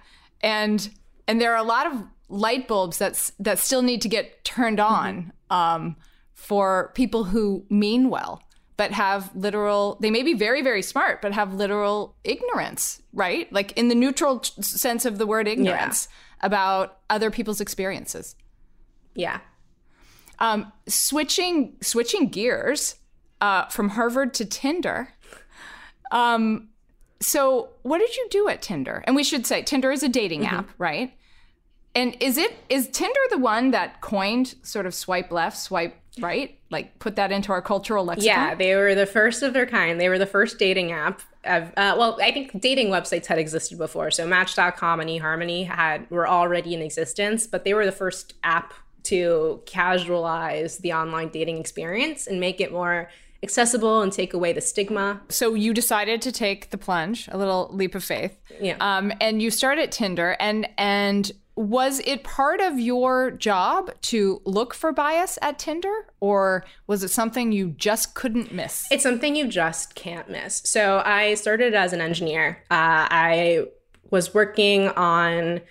[0.42, 0.90] And
[1.28, 4.80] and there are a lot of light bulbs that's that still need to get turned
[4.80, 5.56] on mm-hmm.
[5.56, 5.96] um,
[6.34, 8.42] for people who mean well
[8.78, 13.52] but have literal they may be very very smart but have literal ignorance right?
[13.52, 16.46] Like in the neutral sense of the word ignorance yeah.
[16.46, 18.36] about other people's experiences.
[19.16, 19.40] Yeah.
[20.40, 22.96] Um, switching switching gears
[23.42, 25.10] uh, from harvard to tinder
[26.12, 26.70] um,
[27.22, 29.04] so what did you do at tinder?
[29.06, 30.56] And we should say tinder is a dating mm-hmm.
[30.56, 31.14] app right?
[31.94, 36.58] And is it is tinder the one that coined sort of swipe left swipe right?
[36.70, 38.28] Like put that into our cultural lexicon.
[38.28, 40.00] Yeah, they were the first of their kind.
[40.00, 41.22] They were the first dating app.
[41.44, 44.12] Of, uh, well, I think dating websites had existed before.
[44.12, 48.74] So Match.com and eHarmony had were already in existence, but they were the first app
[49.04, 53.10] to casualize the online dating experience and make it more
[53.44, 55.20] accessible and take away the stigma.
[55.30, 58.38] So you decided to take the plunge, a little leap of faith.
[58.60, 58.78] Yeah.
[58.80, 64.74] Um, and you started Tinder and and was it part of your job to look
[64.74, 68.88] for bias at Tinder, or was it something you just couldn't miss?
[68.92, 70.62] It's something you just can't miss.
[70.66, 72.64] So I started as an engineer.
[72.72, 73.66] Uh, I
[74.10, 75.62] was working on,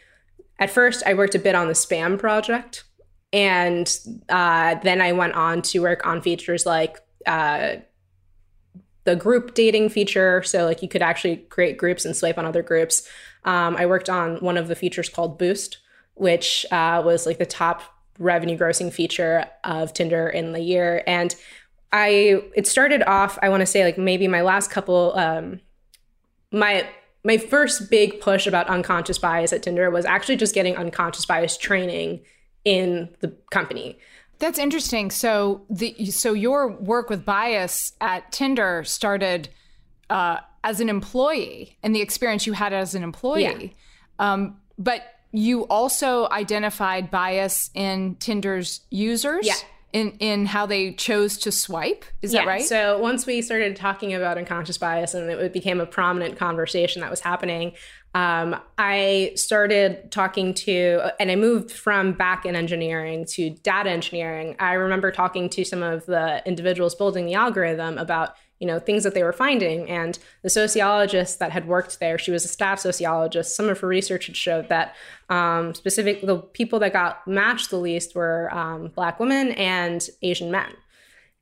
[0.59, 2.85] at first, I worked a bit on the spam project.
[3.33, 3.97] And
[4.29, 7.77] uh, then I went on to work on features like uh,
[9.05, 10.43] the group dating feature.
[10.43, 13.09] So, like, you could actually create groups and swipe on other groups.
[13.45, 15.79] Um, I worked on one of the features called Boost,
[16.15, 17.83] which uh, was like the top
[18.19, 21.03] revenue grossing feature of Tinder in the year.
[21.07, 21.35] And
[21.93, 25.61] I it started off, I want to say like maybe my last couple um
[26.53, 26.87] my
[27.25, 31.57] my first big push about unconscious bias at Tinder was actually just getting unconscious bias
[31.57, 32.21] training
[32.65, 33.99] in the company.
[34.39, 35.11] That's interesting.
[35.11, 39.49] So the so your work with bias at Tinder started
[40.09, 43.75] uh, as an employee and the experience you had as an employee.
[44.19, 44.33] Yeah.
[44.33, 49.47] Um, but you also identified bias in Tinder's users.
[49.47, 49.55] Yeah.
[49.93, 52.05] In, in how they chose to swipe.
[52.23, 52.43] Is yeah.
[52.43, 52.63] that right?
[52.65, 57.11] So once we started talking about unconscious bias and it became a prominent conversation that
[57.11, 57.73] was happening,
[58.15, 64.55] um, I started talking to, and I moved from back in engineering to data engineering.
[64.61, 69.03] I remember talking to some of the individuals building the algorithm about you know things
[69.03, 69.89] that they were finding.
[69.89, 73.89] And the sociologist that had worked there she was a staff sociologist some of her
[73.89, 74.95] research had showed that
[75.29, 80.51] um, specific the people that got matched the least were um, black women and asian
[80.51, 80.73] men.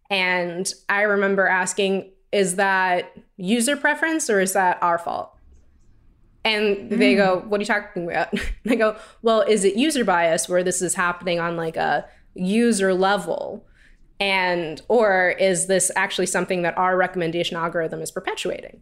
[0.09, 5.35] And i remember asking is that user preference or is that our fault?
[6.45, 7.17] And they mm.
[7.17, 8.33] go what are you talking about?
[8.69, 12.95] I go well is it user bias where this is happening on like a user
[12.95, 13.67] level
[14.21, 18.81] and or is this actually something that our recommendation algorithm is perpetuating?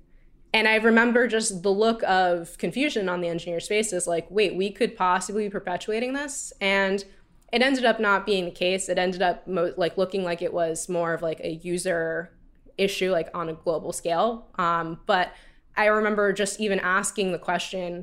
[0.55, 4.71] And i remember just the look of confusion on the engineer's faces like wait we
[4.71, 6.53] could possibly be perpetuating this?
[6.61, 7.05] And
[7.53, 8.89] it ended up not being the case.
[8.89, 12.33] It ended up mo- like looking like it was more of like a user
[12.77, 14.49] issue like on a global scale.
[14.57, 15.33] Um, but
[15.79, 18.03] i remember just even asking the question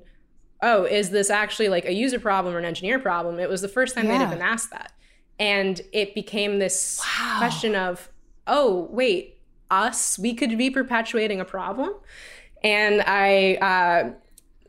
[0.62, 3.40] oh is this actually like a user problem or an engineer problem?
[3.40, 4.20] It was the first time yeah.
[4.20, 4.94] they'd even asked that
[5.40, 7.38] and it became this wow.
[7.38, 8.10] question of
[8.48, 9.38] oh wait
[9.72, 11.94] us we could be perpetuating a problem?
[12.64, 14.12] And i uh,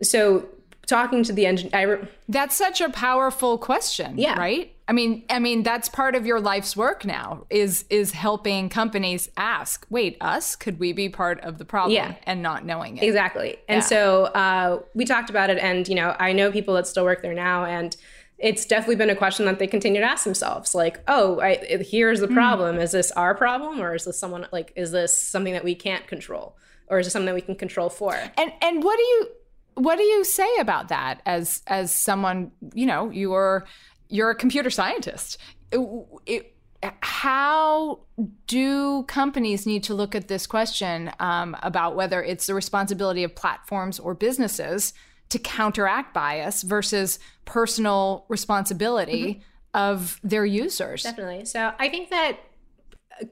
[0.02, 0.48] so
[0.86, 4.38] talking to the engineer re- that's such a powerful question yeah.
[4.38, 4.74] right?
[4.86, 9.30] I mean i mean that's part of your life's work now is is helping companies
[9.36, 10.56] ask wait us?
[10.56, 11.94] Could we be part of the problem?
[11.94, 12.16] Yeah.
[12.24, 13.04] and not knowing it.
[13.04, 13.58] Exactly.
[13.68, 13.88] And yeah.
[13.88, 17.22] so uh, we talked about it and you know i know people that still work
[17.22, 17.96] there now and
[18.38, 22.20] it's definitely been a question that they continue to ask themselves like oh I, here's
[22.20, 22.34] the hmm.
[22.34, 22.82] problem mm.
[22.82, 26.06] is this our problem or is this someone like is this something that we can't
[26.06, 26.56] control
[26.88, 29.28] or is it something that we can control for and and what do you
[29.74, 33.66] what do you say about that as as someone you know you're
[34.08, 35.38] you're a computer scientist
[35.72, 36.54] it, it,
[37.00, 38.00] how
[38.46, 43.34] do companies need to look at this question um, about whether it's the responsibility of
[43.34, 44.92] platforms or businesses
[45.34, 49.40] to counteract bias versus personal responsibility mm-hmm.
[49.74, 51.02] of their users.
[51.02, 51.44] Definitely.
[51.44, 52.38] So I think that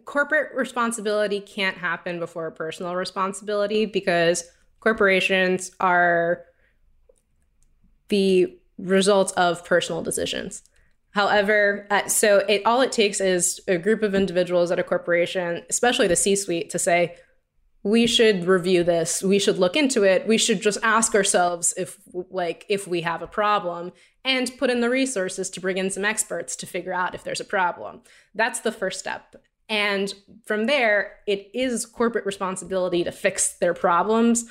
[0.05, 4.43] corporate responsibility can't happen before personal responsibility because
[4.81, 6.43] corporations are
[8.09, 10.65] the result of personal decisions.
[11.13, 15.63] However, uh, so it all it takes is a group of individuals at a corporation,
[15.71, 17.15] especially the C-suite, to say,
[17.85, 19.23] we should review this.
[19.23, 20.27] We should look into it.
[20.27, 23.93] We should just ask ourselves if like if we have a problem
[24.25, 27.41] and put in the resources to bring in some experts to figure out if there's
[27.41, 28.03] a problem.
[28.35, 29.35] That's the first step.
[29.69, 30.15] And
[30.45, 34.45] from there it is corporate responsibility to fix their problems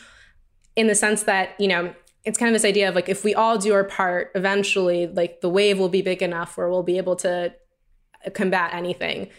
[0.76, 1.94] in the sense that you know
[2.26, 5.42] it's kind of this idea of like if we all do our part eventually like
[5.42, 7.54] the wave will be big enough where we'll be able to
[8.34, 9.30] combat anything.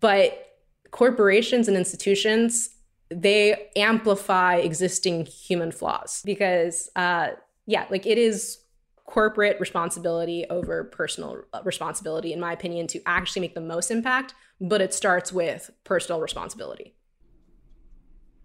[0.00, 0.46] But
[0.90, 2.70] corporations and institutions
[3.10, 7.28] they amplify existing human flaws because uh
[7.66, 8.58] yeah like it is
[9.04, 14.80] corporate responsibility over personal responsibility in my opinion to actually make the most impact but
[14.80, 16.94] it starts with personal responsibility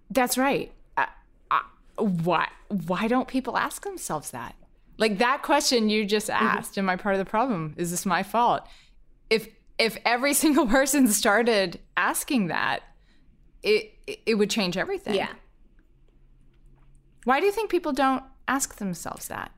[0.10, 0.72] that's right
[1.98, 4.56] why why don't people ask themselves that?
[4.98, 6.44] Like that question you just mm-hmm.
[6.44, 6.82] asked, mm-hmm.
[6.82, 7.74] am I part of the problem?
[7.78, 8.66] Is this my fault?
[9.30, 9.48] If
[9.78, 12.82] if every single person started asking that,
[13.64, 15.16] it it would change everything.
[15.16, 15.30] Yeah.
[17.24, 19.52] Why do you think people don't ask themselves that?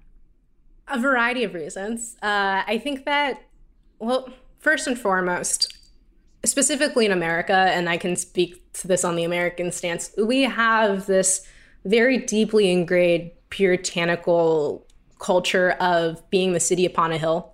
[0.88, 2.16] A variety of reasons.
[2.22, 3.44] Uh, I think that,
[4.00, 4.30] well,
[4.60, 5.78] first and foremost,
[6.46, 11.06] specifically in America, and I can speak to this on the American stance, we have
[11.08, 11.46] this
[11.84, 14.86] very deeply ingrained puritanical
[15.20, 17.54] culture of being the city upon a hill.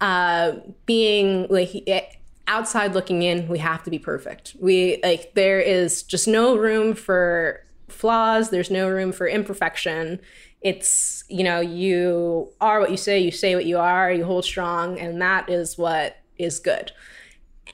[0.00, 0.52] Uh,
[0.86, 2.19] being like
[2.50, 4.56] outside looking in, we have to be perfect.
[4.60, 8.50] We like there is just no room for flaws.
[8.50, 10.20] There's no room for imperfection.
[10.60, 13.20] It's you know you are what you say.
[13.20, 14.12] You say what you are.
[14.12, 16.92] You hold strong, and that is what is good.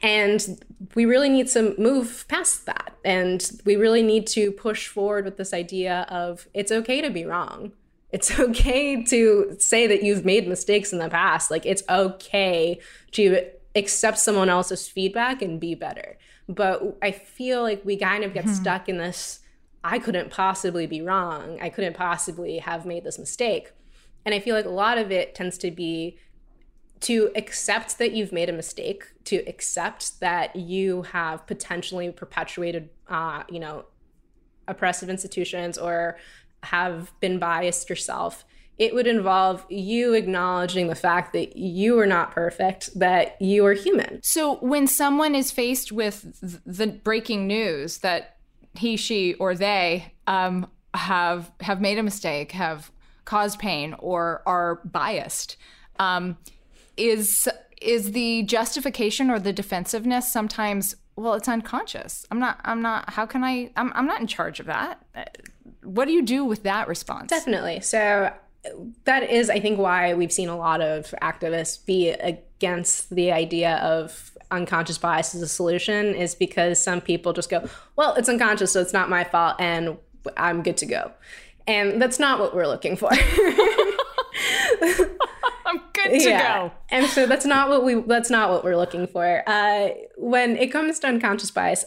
[0.02, 0.62] And
[0.94, 2.92] we really need to move past that.
[3.02, 7.24] And we really need to push forward with this idea of it's okay to be
[7.24, 7.72] wrong.
[8.12, 11.50] It's okay to say that you've made mistakes in the past.
[11.50, 12.78] Like, it's okay
[13.12, 16.18] to accept someone else's feedback and be better.
[16.48, 18.52] But I feel like we kind of get hmm.
[18.52, 19.40] stuck in this
[19.86, 21.58] I couldn't possibly be wrong.
[21.62, 23.70] I couldn't possibly have made this mistake.
[24.24, 26.18] And I feel like a lot of it tends to be
[27.00, 33.44] to accept that you've made a mistake, to accept that you have potentially perpetuated, uh,
[33.48, 33.84] you know,
[34.66, 36.18] oppressive institutions or
[36.64, 38.44] have been biased yourself.
[38.78, 43.72] It would involve you acknowledging the fact that you are not perfect, that you are
[43.72, 44.20] human.
[44.22, 48.36] So when someone is faced with the breaking news that
[48.74, 52.90] he, she, or they um, have have made a mistake, have
[53.24, 55.56] caused pain, or are biased.
[55.98, 56.36] Um,
[56.96, 57.48] is
[57.80, 63.26] is the justification or the defensiveness sometimes well it's unconscious i'm not i'm not how
[63.26, 65.04] can i i'm, I'm not in charge of that
[65.82, 68.32] what do you do with that response definitely so
[69.04, 73.76] that is i think why we've seen a lot of activists be against the idea
[73.76, 78.72] of unconscious bias as a solution is because some people just go well it's unconscious
[78.72, 79.96] so it's not my fault and
[80.36, 81.12] i'm good to go
[81.66, 83.10] and that's not what we're looking for
[85.66, 86.58] I'm good to yeah.
[86.58, 86.72] go.
[86.90, 89.42] And so that's not what we that's not what we're looking for.
[89.46, 91.84] Uh, when it comes to unconscious bias,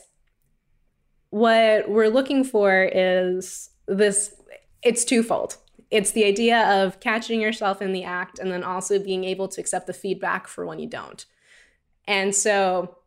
[1.30, 4.36] what we're looking for is this
[4.84, 5.58] it's twofold.
[5.92, 9.62] It's the idea of catching yourself in the act and then also being able to
[9.62, 11.26] accept the feedback for when you don't.
[12.08, 12.98] And so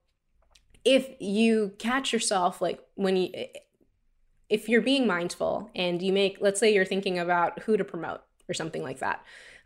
[0.84, 3.30] if you catch yourself like when you
[4.48, 8.20] if you're being mindful and you make let's say you're thinking about who to promote
[8.48, 9.24] or something like that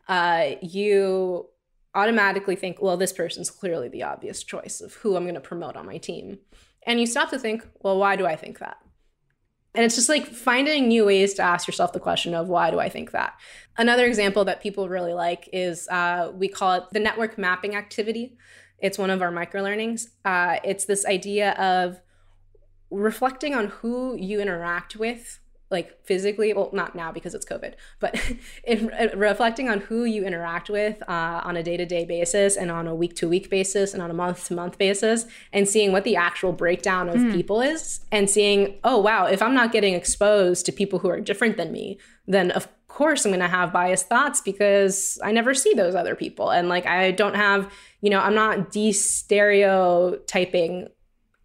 [0.09, 1.49] uh, you
[1.97, 5.77] automatically think, well, this person's clearly the obvious choice of who I'm going to promote
[5.77, 6.39] on my team.
[6.87, 8.77] And you stop to think, well, why do I think that?
[9.77, 12.81] And it's just like finding new ways to ask yourself the question of why do
[12.81, 13.39] I think that?
[13.77, 18.39] Another example that people really like is uh, we call it the network mapping activity.
[18.79, 20.09] It's one of our micro learnings.
[20.25, 22.01] Uh, it's this idea of
[22.91, 28.15] reflecting on who you interact with like physically well not now because it's covid but
[28.65, 32.87] in, in reflecting on who you interact with uh, on a day-to-day basis and on
[32.87, 37.17] a week-to-week basis and on a month-to-month basis and seeing what the actual breakdown of
[37.17, 37.33] mm.
[37.33, 41.21] people is and seeing oh wow if i'm not getting exposed to people who are
[41.21, 45.53] different than me then of course i'm going to have biased thoughts because i never
[45.53, 50.89] see those other people and like i don't have you know i'm not de-stereotyping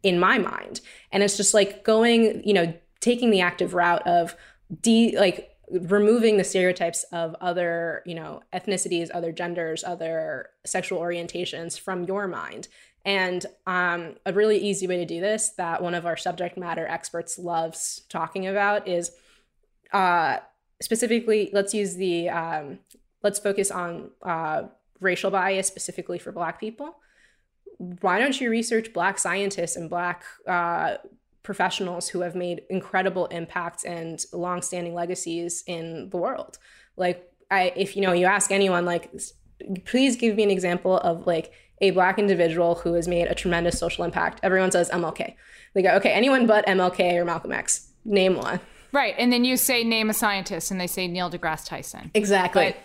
[0.04, 0.82] in my mind
[1.12, 4.36] and it's just like going you know taking the active route of
[4.82, 11.80] de like removing the stereotypes of other you know ethnicities other genders other sexual orientations
[11.80, 12.68] from your mind.
[13.04, 16.86] And um, a really easy way to do this that one of our subject matter
[16.88, 19.12] experts loves talking about is
[19.92, 20.38] uh,
[20.82, 22.80] specifically let's use the um,
[23.24, 24.64] let's focus on uh,
[25.00, 26.96] racial bias specifically for black people.
[27.78, 30.98] Why don't you research black scientists and black uh,
[31.44, 36.58] professionals who have made incredible impacts and long-standing legacies in the world.
[36.98, 39.12] Like I if you know you ask anyone like
[39.86, 43.78] please give me an example of like a black individual who has made a tremendous
[43.78, 44.40] social impact.
[44.44, 45.36] Everyone says MLK.
[45.74, 47.90] They go, okay, anyone but MLK or Malcolm X.
[48.06, 48.60] Name one.
[48.92, 49.16] Right.
[49.18, 52.12] And then you say name a scientist and they say Neil deGrasse Tyson.
[52.14, 52.76] Exactly.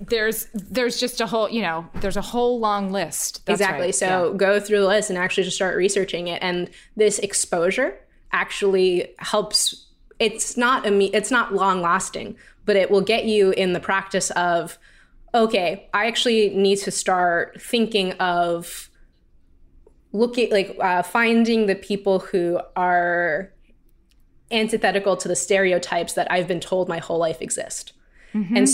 [0.00, 3.44] But there's there's just a whole, you know, there's a whole long list.
[3.46, 3.86] That's exactly.
[3.86, 3.94] Right.
[3.94, 4.36] So yeah.
[4.36, 7.98] go through the list and actually just start researching it and this exposure
[8.34, 9.86] actually helps
[10.18, 14.78] it's not it's not long lasting, but it will get you in the practice of
[15.34, 18.90] okay, I actually need to start thinking of
[20.12, 23.52] looking like uh, finding the people who are
[24.50, 27.92] antithetical to the stereotypes that I've been told my whole life exist.
[28.32, 28.56] Mm-hmm.
[28.56, 28.68] And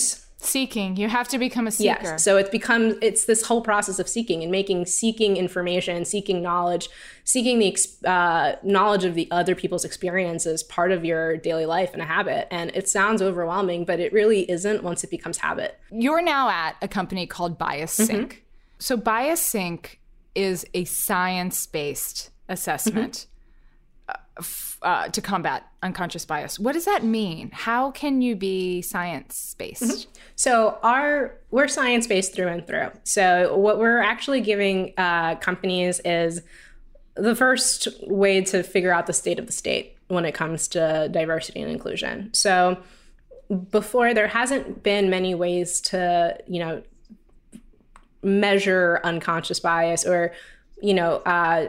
[0.45, 1.99] seeking, you have to become a seeker.
[2.03, 2.25] Yes.
[2.25, 6.89] So it's become it's this whole process of seeking and making seeking information, seeking knowledge,
[7.25, 7.77] seeking the
[8.09, 12.49] uh, knowledge of the other people's experiences part of your daily life and a habit.
[12.51, 15.79] And it sounds overwhelming, but it really isn't once it becomes habit.
[15.91, 18.11] You're now at a company called BiasSync.
[18.11, 18.39] Mm-hmm.
[18.79, 19.97] So BiasSync
[20.35, 23.30] is a science based assessment mm-hmm.
[24.83, 26.59] Uh, to combat unconscious bias.
[26.59, 27.51] What does that mean?
[27.53, 29.83] How can you be science based?
[29.83, 30.11] Mm-hmm.
[30.37, 32.91] So our we're science based through and through.
[33.05, 36.43] So what we're actually giving uh, companies is
[37.15, 41.09] the first way to figure out the state of the state when it comes to
[41.11, 42.33] diversity and inclusion.
[42.33, 42.79] So
[43.71, 46.83] before there hasn't been many ways to you know
[48.23, 50.33] measure unconscious bias or
[50.81, 51.69] you know uh,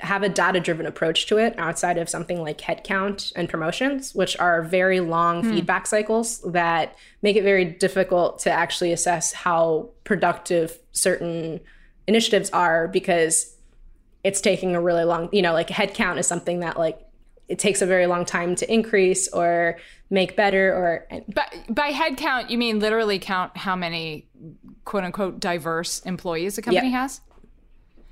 [0.00, 4.38] have a data driven approach to it outside of something like headcount and promotions which
[4.38, 5.50] are very long hmm.
[5.50, 11.60] feedback cycles that make it very difficult to actually assess how productive certain
[12.06, 13.56] initiatives are because
[14.24, 17.00] it's taking a really long you know like headcount is something that like
[17.48, 19.78] it takes a very long time to increase or
[20.10, 24.26] make better or but by head count you mean literally count how many
[24.84, 27.00] quote unquote diverse employees a company yep.
[27.00, 27.20] has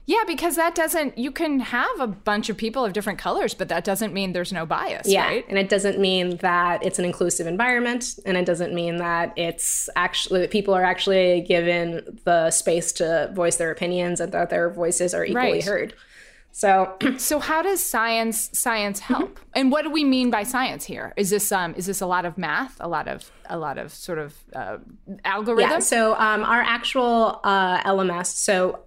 [0.07, 3.69] yeah because that doesn't you can have a bunch of people of different colors but
[3.69, 5.45] that doesn't mean there's no bias yeah right?
[5.49, 9.89] and it doesn't mean that it's an inclusive environment and it doesn't mean that it's
[9.97, 14.71] actually that people are actually given the space to voice their opinions and that their
[14.71, 15.65] voices are equally right.
[15.65, 15.95] heard
[16.57, 19.39] so, so how does science science help?
[19.39, 19.51] Mm-hmm.
[19.57, 21.13] And what do we mean by science here?
[21.19, 23.93] Is this um is this a lot of math, a lot of a lot of
[23.93, 24.79] sort of uh,
[25.27, 25.71] algorithm?
[25.71, 25.79] Yeah.
[25.81, 28.29] So um, our actual uh, LMS.
[28.29, 28.81] So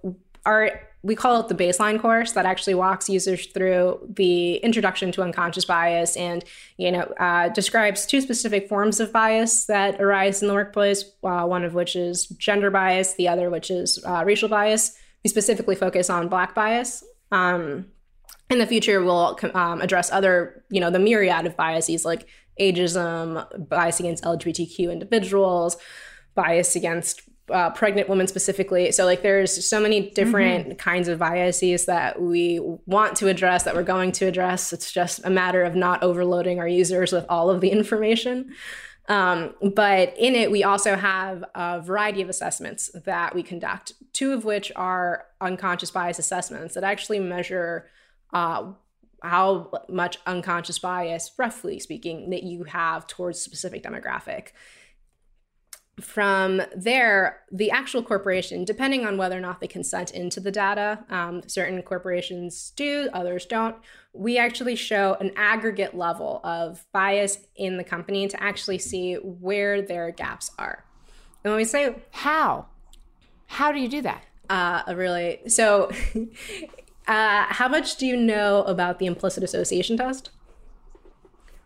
[0.48, 5.22] our we call it the baseline course that actually walks users through the introduction to
[5.22, 6.44] unconscious bias and
[6.78, 11.46] you know uh, describes two specific forms of bias that arise in the workplace uh,
[11.46, 14.96] one of which is gender bias the other which is uh, racial bias.
[15.24, 17.04] We specifically focus on black bias.
[17.32, 17.88] Um,
[18.50, 22.28] in the future, we'll um, address other, you know, the myriad of biases like
[22.60, 25.78] ageism, bias against LGBTQ individuals,
[26.36, 27.22] bias against
[27.52, 28.92] uh, pregnant women specifically.
[28.92, 30.76] So, like, there's so many different mm-hmm.
[30.78, 34.74] kinds of biases that we want to address, that we're going to address.
[34.74, 38.54] It's just a matter of not overloading our users with all of the information.
[39.08, 44.34] Um, but in it, we also have a variety of assessments that we conduct, two
[44.34, 47.88] of which are unconscious bias assessments that actually measure
[48.34, 48.72] uh,
[49.24, 54.50] how much unconscious bias, roughly speaking, that you have towards a specific demographic
[56.02, 61.06] from there, the actual corporation, depending on whether or not they consent into the data,
[61.10, 63.76] um, certain corporations do, others don't.
[64.14, 69.82] We actually show an aggregate level of bias in the company to actually see where
[69.82, 70.86] their gaps are.
[71.44, 72.68] And when we say how,
[73.48, 74.24] how do you do that?
[74.50, 75.92] Uh, really, so
[77.08, 80.32] uh, how much do you know about the implicit association test?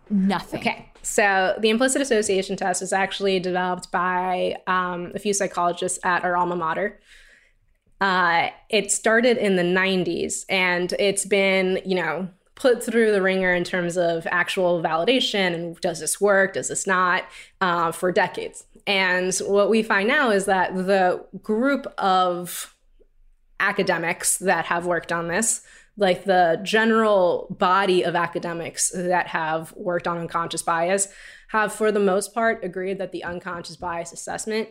[0.10, 0.60] Nothing.
[0.60, 0.90] Okay.
[1.02, 6.38] So the implicit association test is actually developed by um, a few psychologists at our
[6.38, 7.00] alma mater.
[8.00, 13.54] Uh, it started in the 90s and it's been, you know, put through the ringer
[13.54, 17.24] in terms of actual validation and does this work, does this not,
[17.62, 18.66] uh, for decades.
[18.86, 22.76] And what we find now is that the group of
[23.60, 25.62] academics that have worked on this
[25.98, 31.08] like the general body of academics that have worked on unconscious bias
[31.50, 34.70] have for the most part agreed that the unconscious bias assessment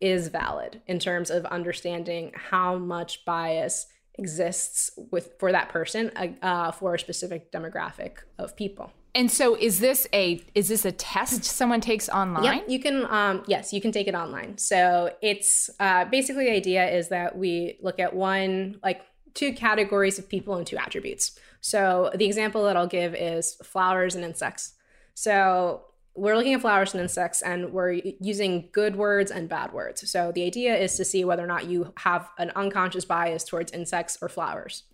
[0.00, 6.10] is valid in terms of understanding how much bias exists with for that person
[6.42, 8.92] uh, for a specific demographic of people.
[9.16, 12.44] And so is this a is this a test someone takes online?
[12.44, 14.58] yep you can um, yes you can take it online.
[14.58, 19.02] So it's uh, basically the idea is that we look at one like
[19.34, 21.38] two categories of people and two attributes.
[21.60, 24.74] So the example that I'll give is flowers and insects.
[25.14, 25.82] So
[26.16, 30.08] we're looking at flowers and insects and we're using good words and bad words.
[30.08, 33.72] So the idea is to see whether or not you have an unconscious bias towards
[33.72, 34.84] insects or flowers.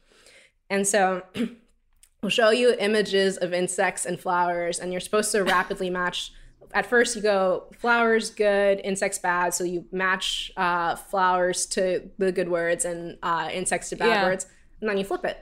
[0.70, 1.22] And so
[2.22, 6.32] we'll show you images of insects and flowers, and you're supposed to rapidly match.
[6.72, 9.54] At first, you go flowers good, insects bad.
[9.54, 14.24] So you match uh, flowers to the good words and uh, insects to bad Yeah.
[14.24, 14.46] words,
[14.80, 15.38] and then you flip it,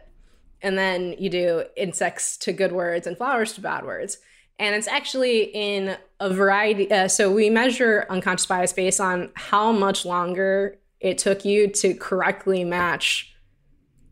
[0.62, 4.18] and then you do insects to good words and flowers to bad words.
[4.58, 6.90] And it's actually in a variety.
[6.90, 11.94] Uh, so we measure unconscious bias based on how much longer it took you to
[11.94, 13.32] correctly match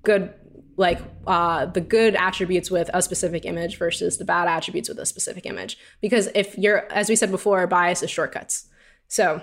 [0.04, 0.32] good
[0.78, 5.06] like uh, the good attributes with a specific image versus the bad attributes with a
[5.06, 8.68] specific image because if you're as we said before bias is shortcuts
[9.08, 9.40] so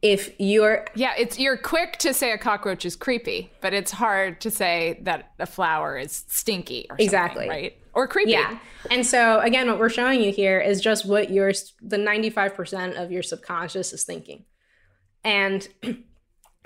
[0.00, 4.40] if you're Yeah, it's you're quick to say a cockroach is creepy, but it's hard
[4.42, 7.48] to say that a flower is stinky or Exactly.
[7.48, 7.76] right?
[7.94, 8.30] Or creepy.
[8.30, 8.58] yeah
[8.92, 11.50] and so again what we're showing you here is just what your
[11.82, 14.44] the 95% of your subconscious is thinking
[15.24, 15.66] and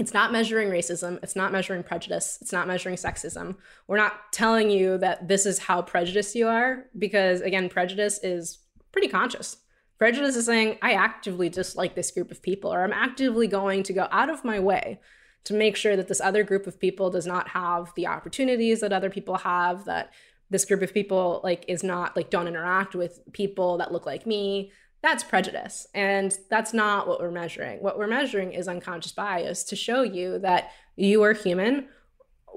[0.03, 1.20] it's not measuring racism.
[1.22, 2.38] It's not measuring prejudice.
[2.40, 3.55] It's not measuring sexism.
[3.86, 8.59] We're not telling you that this is how prejudiced you are because again prejudice is
[8.90, 9.59] pretty conscious.
[9.98, 13.92] Prejudice is saying i actively dislike this group of people or i'm actively going to
[13.92, 14.98] go out of my way
[15.44, 18.92] to make sure that this other group of people does not have the opportunities that
[18.92, 20.12] other people have that
[20.50, 24.26] this group of people like is not like don't interact with people that look like
[24.26, 24.72] me
[25.03, 27.80] that's prejudice and that's not what we're measuring.
[27.80, 31.88] What we're measuring is unconscious bias to show you that you are human.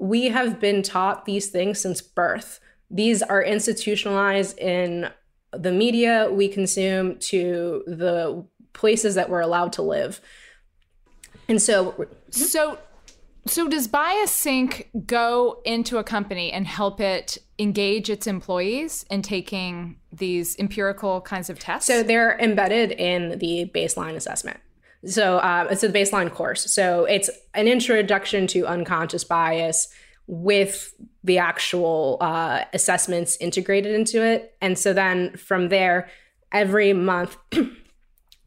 [0.00, 2.60] We have been taught these things since birth.
[2.88, 5.10] These are institutionalized in
[5.52, 6.30] the media.
[6.30, 10.20] We consume to the places that we're allowed to live.
[11.48, 12.78] And so So
[13.46, 19.96] so does BiasSync go into a company and help it engage its employees in taking
[20.12, 21.86] these empirical kinds of tests?
[21.86, 24.60] So they're embedded in the baseline assessment.
[25.04, 26.72] So uh, it's a baseline course.
[26.72, 29.88] So it's an introduction to unconscious bias
[30.26, 30.92] with
[31.22, 34.54] the actual uh, assessments integrated into it.
[34.60, 36.08] And so then from there,
[36.50, 37.36] every month,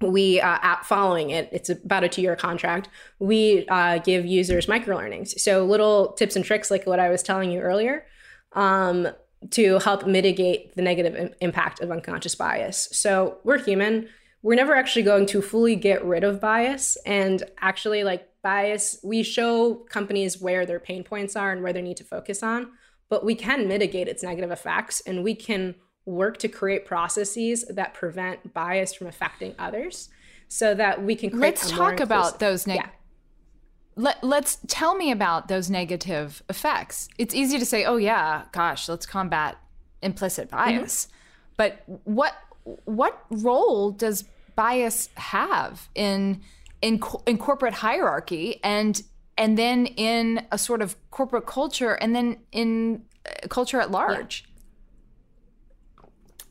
[0.02, 2.90] we uh, following it it's about a two-year contract
[3.20, 7.22] we uh, give users micro learnings so little tips and tricks like what i was
[7.22, 8.06] telling you earlier
[8.54, 9.08] um,
[9.52, 12.90] to help mitigate the negative im- impact of unconscious bias.
[12.92, 14.10] So we're human.
[14.42, 16.98] We're never actually going to fully get rid of bias.
[17.06, 21.82] And actually like bias we show companies where their pain points are and where they
[21.82, 22.72] need to focus on
[23.10, 25.76] but we can mitigate its negative effects and we can
[26.10, 30.10] work to create processes that prevent bias from affecting others
[30.48, 32.88] so that we can create Let's talk about those neg- yeah.
[33.96, 37.10] Let, let's tell me about those negative effects.
[37.18, 39.58] It's easy to say, "Oh yeah, gosh, let's combat
[40.02, 41.10] implicit bias."
[41.58, 42.34] But what
[42.86, 44.24] what role does
[44.56, 46.42] bias have in
[46.82, 49.04] in in corporate hierarchy and
[49.38, 54.49] and then in a sort of corporate culture and then in uh, culture at large?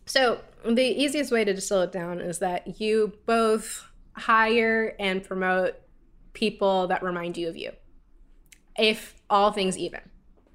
[0.09, 5.75] So the easiest way to distill it down is that you both hire and promote
[6.33, 7.73] people that remind you of you.
[8.77, 10.01] If all things even.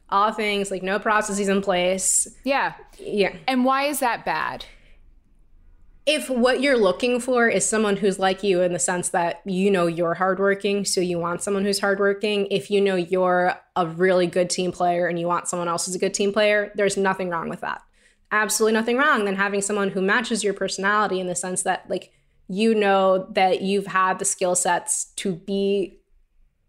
[0.10, 2.28] All things like no processes in place.
[2.44, 2.74] Yeah.
[3.00, 3.36] Yeah.
[3.48, 4.66] And why is that bad?
[6.06, 9.72] If what you're looking for is someone who's like you in the sense that you
[9.72, 12.48] know you're hardworking, so you want someone who's hardworking.
[12.48, 15.96] If you know you're a really good team player and you want someone else who's
[15.96, 17.82] a good team player, there's nothing wrong with that.
[18.34, 22.12] Absolutely nothing wrong than having someone who matches your personality in the sense that, like,
[22.48, 26.00] you know that you've had the skill sets to be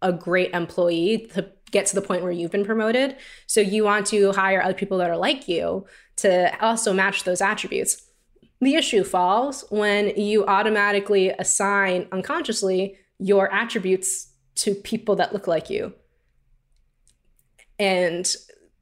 [0.03, 3.15] a great employee to get to the point where you've been promoted.
[3.47, 5.87] So you want to hire other people that are like you
[6.17, 8.05] to also match those attributes.
[8.61, 15.71] The issue falls when you automatically assign unconsciously your attributes to people that look like
[15.71, 15.93] you.
[17.79, 18.31] And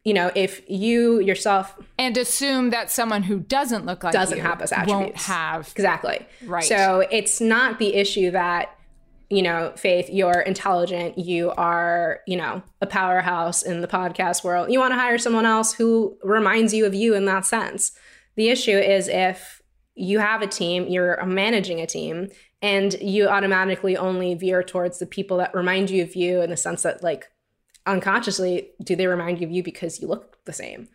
[0.03, 4.43] you know, if you yourself And assume that someone who doesn't look like doesn't you
[4.43, 6.25] have those won't have Exactly.
[6.45, 6.63] Right.
[6.63, 8.77] So it's not the issue that,
[9.29, 14.71] you know, Faith, you're intelligent, you are, you know, a powerhouse in the podcast world.
[14.71, 17.93] You want to hire someone else who reminds you of you in that sense.
[18.35, 19.61] The issue is if
[19.95, 22.29] you have a team, you're managing a team,
[22.61, 26.57] and you automatically only veer towards the people that remind you of you in the
[26.57, 27.29] sense that, like,
[27.85, 30.87] unconsciously, do they remind you of you because you look the same?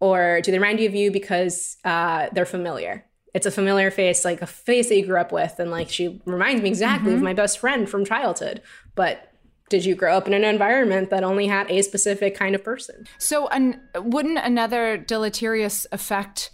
[0.00, 3.04] Or do they remind you of you because uh, they're familiar?
[3.32, 5.58] It's a familiar face, like a face that you grew up with.
[5.58, 8.62] And like she reminds me exactly of my best friend from childhood.
[8.94, 9.32] But
[9.70, 13.06] did you grow up in an environment that only had a specific kind of person?
[13.18, 16.50] So, an, wouldn't another deleterious effect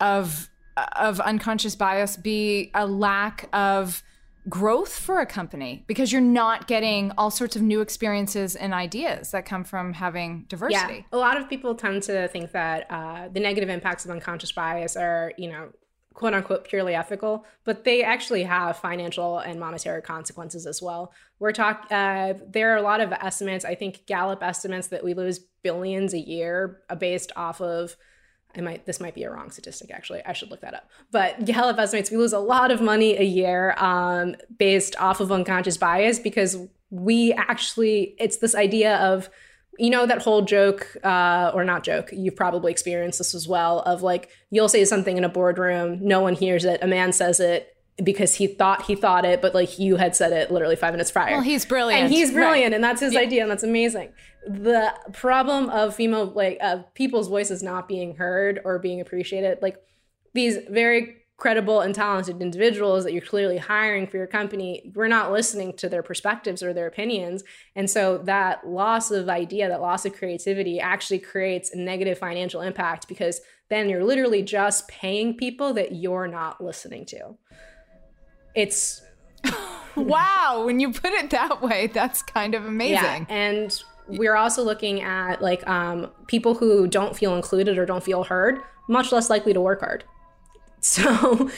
[0.00, 0.48] of
[0.96, 4.02] of unconscious bias be a lack of
[4.48, 9.30] growth for a company because you're not getting all sorts of new experiences and ideas
[9.30, 10.94] that come from having diversity.
[10.94, 14.52] Yeah, a lot of people tend to think that uh, the negative impacts of unconscious
[14.52, 15.70] bias are, you know,
[16.12, 21.12] quote unquote purely ethical, but they actually have financial and monetary consequences as well.
[21.40, 23.64] We're talking, uh, there are a lot of estimates.
[23.64, 27.96] I think Gallup estimates that we lose billions a year based off of
[28.56, 30.22] I might this might be a wrong statistic actually.
[30.24, 30.88] I should look that up.
[31.10, 35.32] But Gallup estimates we lose a lot of money a year um, based off of
[35.32, 36.56] unconscious bias because
[36.90, 39.28] we actually it's this idea of
[39.78, 43.80] you know that whole joke uh, or not joke you've probably experienced this as well
[43.80, 47.40] of like you'll say something in a boardroom no one hears it a man says
[47.40, 50.92] it because he thought he thought it, but like you had said it literally five
[50.92, 51.34] minutes prior.
[51.34, 52.74] Well, he's brilliant, and he's brilliant, right.
[52.74, 53.20] and that's his yeah.
[53.20, 54.12] idea, and that's amazing.
[54.46, 59.76] The problem of female like uh, people's voices not being heard or being appreciated, like
[60.32, 65.32] these very credible and talented individuals that you're clearly hiring for your company, we're not
[65.32, 67.42] listening to their perspectives or their opinions.
[67.74, 72.60] And so that loss of idea, that loss of creativity actually creates a negative financial
[72.60, 77.36] impact because then you're literally just paying people that you're not listening to
[78.54, 79.02] it's
[79.96, 82.94] wow when you put it that way that's kind of amazing.
[82.96, 88.02] Yeah, and we're also looking at like um, people who don't feel included or don't
[88.02, 90.04] feel heard much less likely to work hard.
[90.80, 91.48] So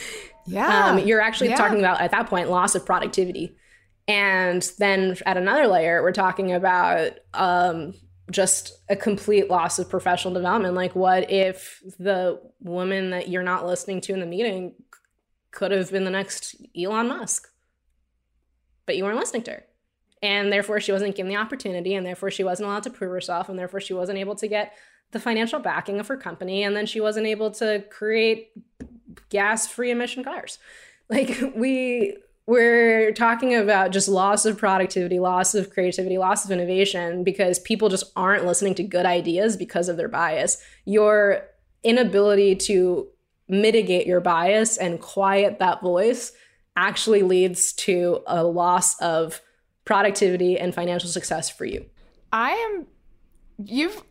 [0.46, 1.56] yeah um, you're actually yeah.
[1.56, 3.56] talking about at that point loss of productivity.
[4.06, 7.94] And then at another layer we're talking about um,
[8.30, 10.74] just a complete loss of professional development.
[10.74, 14.74] Like what if the woman that you're not listening to in the meeting
[15.56, 17.48] could have been the next Elon Musk.
[18.84, 19.64] But you weren't listening to her.
[20.22, 23.48] And therefore, she wasn't given the opportunity, and therefore, she wasn't allowed to prove herself,
[23.48, 24.74] and therefore, she wasn't able to get
[25.12, 28.50] the financial backing of her company, and then she wasn't able to create
[29.30, 30.58] gas free emission cars.
[31.08, 32.16] Like, we
[32.48, 37.88] we're talking about just loss of productivity, loss of creativity, loss of innovation because people
[37.88, 40.60] just aren't listening to good ideas because of their bias.
[40.84, 41.46] Your
[41.84, 43.06] inability to
[43.48, 46.32] mitigate your bias and quiet that voice
[46.76, 49.40] actually leads to a loss of
[49.84, 51.86] productivity and financial success for you.
[52.32, 52.86] I am
[53.58, 54.02] you've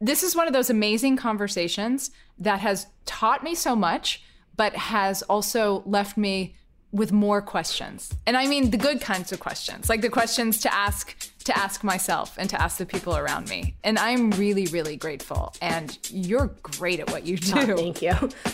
[0.00, 4.22] this is one of those amazing conversations that has taught me so much
[4.56, 6.56] but has also left me
[6.92, 8.14] with more questions.
[8.26, 11.14] And I mean the good kinds of questions, like the questions to ask
[11.44, 13.74] to ask myself and to ask the people around me.
[13.84, 17.72] And I'm really really grateful and you're great at what you oh, do.
[17.72, 18.12] Oh, thank you.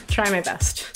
[0.09, 0.93] Try my best.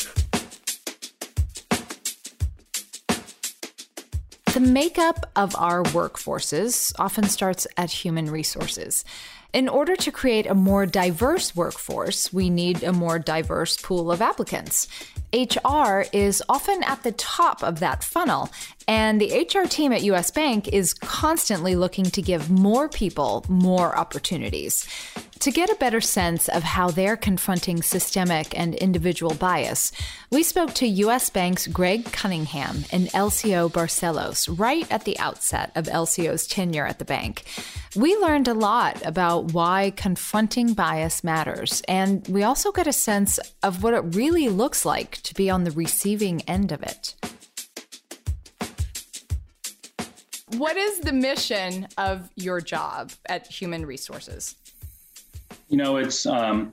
[4.59, 9.05] The makeup of our workforces often starts at human resources.
[9.53, 14.21] In order to create a more diverse workforce, we need a more diverse pool of
[14.21, 14.89] applicants.
[15.33, 18.51] HR is often at the top of that funnel,
[18.89, 23.97] and the HR team at US Bank is constantly looking to give more people more
[23.97, 24.89] opportunities.
[25.41, 29.93] To get a better sense of how they're confronting systemic and individual bias,
[30.33, 35.85] we spoke to US Bank's Greg Cunningham and Elcio Barcelos right at the outset of
[35.85, 37.45] Elcio's tenure at the bank.
[37.95, 43.39] We learned a lot about why confronting bias matters, and we also get a sense
[43.63, 47.15] of what it really looks like to be on the receiving end of it.
[50.57, 54.57] What is the mission of your job at Human Resources?
[55.69, 56.73] You know, it's um,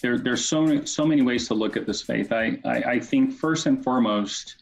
[0.00, 0.18] there.
[0.18, 2.32] There's so so many ways to look at this faith.
[2.32, 4.56] I, I I think first and foremost,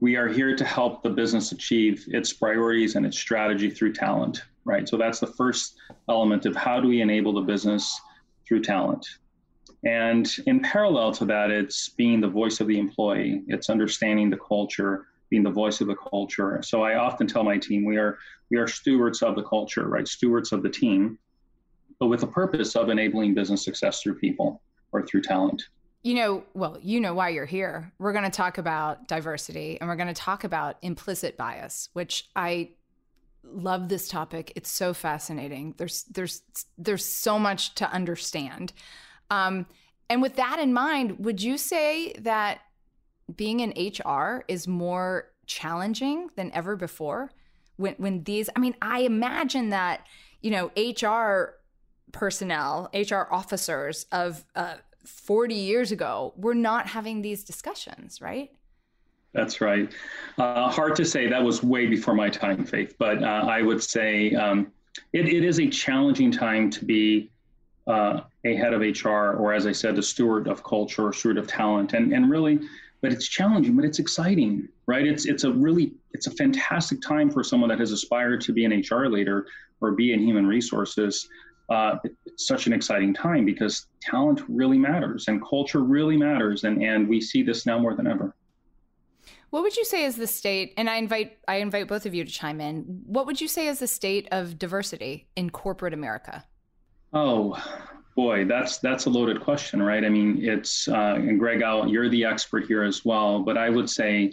[0.00, 4.42] we are here to help the business achieve its priorities and its strategy through talent.
[4.64, 4.88] Right.
[4.88, 5.76] So that's the first
[6.08, 7.98] element of how do we enable the business
[8.46, 9.06] through talent.
[9.84, 13.44] And in parallel to that, it's being the voice of the employee.
[13.46, 16.60] It's understanding the culture being the voice of the culture.
[16.62, 18.18] So I often tell my team we are
[18.50, 20.08] we are stewards of the culture, right?
[20.08, 21.18] Stewards of the team,
[22.00, 25.64] but with the purpose of enabling business success through people or through talent.
[26.02, 27.92] You know, well, you know why you're here.
[27.98, 32.28] We're going to talk about diversity and we're going to talk about implicit bias, which
[32.36, 32.70] I
[33.44, 34.52] love this topic.
[34.54, 35.74] It's so fascinating.
[35.76, 36.42] There's there's
[36.76, 38.72] there's so much to understand.
[39.30, 39.66] Um,
[40.08, 42.60] and with that in mind, would you say that
[43.34, 47.30] being in HR is more challenging than ever before.
[47.76, 50.06] When when these, I mean, I imagine that
[50.40, 51.54] you know HR
[52.12, 58.50] personnel, HR officers of uh, 40 years ago were not having these discussions, right?
[59.32, 59.92] That's right.
[60.38, 61.28] Uh, hard to say.
[61.28, 62.94] That was way before my time, Faith.
[62.98, 64.72] But uh, I would say um,
[65.12, 67.30] it, it is a challenging time to be
[67.86, 71.46] uh, a head of HR, or as I said, a steward of culture, steward of
[71.46, 72.60] talent, and and really
[73.00, 75.06] but it's challenging, but it's exciting, right?
[75.06, 78.64] It's it's a really it's a fantastic time for someone that has aspired to be
[78.64, 79.46] an HR leader
[79.80, 81.28] or be in human resources.
[81.68, 86.82] Uh, it's such an exciting time because talent really matters and culture really matters, and
[86.82, 88.34] and we see this now more than ever.
[89.50, 90.74] What would you say is the state?
[90.76, 93.02] And I invite I invite both of you to chime in.
[93.06, 96.44] What would you say is the state of diversity in corporate America?
[97.12, 97.56] Oh,
[98.18, 100.04] Boy, that's that's a loaded question, right?
[100.04, 103.70] I mean, it's uh, and Greg, I'll, you're the expert here as well, but I
[103.70, 104.32] would say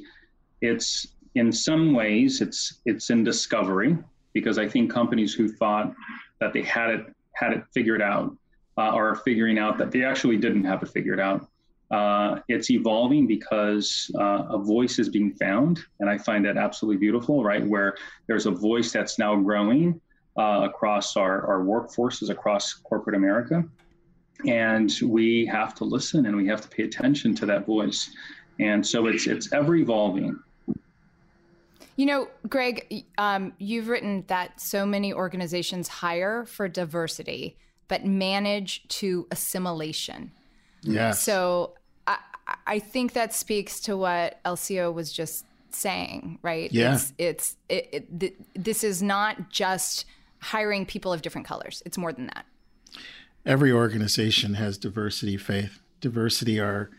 [0.60, 1.06] it's
[1.36, 3.96] in some ways it's it's in discovery
[4.34, 5.94] because I think companies who thought
[6.40, 8.36] that they had it had it figured out
[8.78, 11.48] uh, are figuring out that they actually didn't have it figured out.
[11.92, 16.98] Uh, it's evolving because uh, a voice is being found, and I find that absolutely
[16.98, 17.66] beautiful, right?
[17.66, 17.96] Where
[18.28, 20.02] there's a voice that's now growing
[20.38, 23.64] uh, across our, our workforces across corporate America.
[24.46, 28.12] And we have to listen and we have to pay attention to that voice.
[28.60, 30.38] And so it's it's ever evolving.
[31.96, 38.88] You know, Greg, um, you've written that so many organizations hire for diversity, but manage
[38.89, 40.32] to assimilation.
[40.82, 41.24] Yes.
[41.24, 41.74] So
[42.06, 42.18] I,
[42.68, 46.72] I think that speaks to what Elcio was just saying, right?
[46.72, 46.96] Yeah.
[46.96, 50.06] It's, it's it, it, th- this is not just
[50.39, 51.82] hiring people of different colors.
[51.86, 52.46] It's more than that.
[53.46, 55.80] Every organization has diversity, faith.
[56.02, 56.89] Diversity are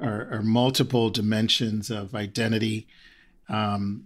[0.00, 2.86] are, are multiple dimensions of identity
[3.48, 4.04] um,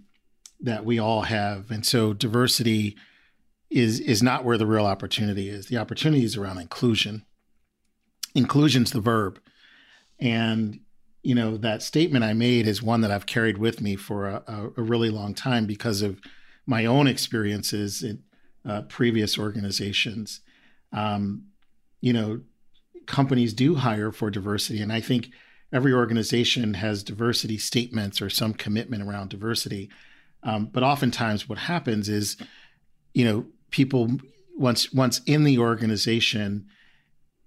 [0.65, 2.95] that we all have, and so diversity
[3.69, 5.67] is is not where the real opportunity is.
[5.67, 7.25] The opportunity is around inclusion.
[8.33, 9.39] Inclusion's the verb,
[10.19, 10.79] and
[11.23, 14.71] you know that statement I made is one that I've carried with me for a,
[14.75, 16.19] a, really long time because of
[16.65, 18.23] my own experiences in,
[18.67, 20.41] uh, previous organizations.
[20.91, 21.45] Um,
[22.01, 22.41] you know,
[23.05, 25.29] companies do hire for diversity, and I think
[25.71, 29.89] every organization has diversity statements or some commitment around diversity.
[30.45, 32.37] Um, but oftentimes, what happens is,
[33.13, 34.09] you know, people
[34.55, 36.67] once once in the organization,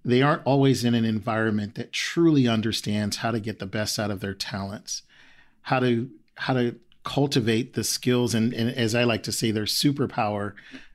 [0.04, 4.10] they aren't always in an environment that truly understands how to get the best out
[4.10, 5.02] of their talents,
[5.62, 9.64] how to how to cultivate the skills and, and as I like to say, their
[9.64, 10.52] superpower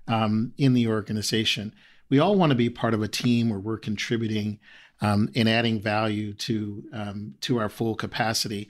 [0.07, 1.73] um, in the organization.
[2.09, 4.59] We all want to be part of a team where we're contributing
[5.01, 8.67] um, and adding value to um, to our full capacity,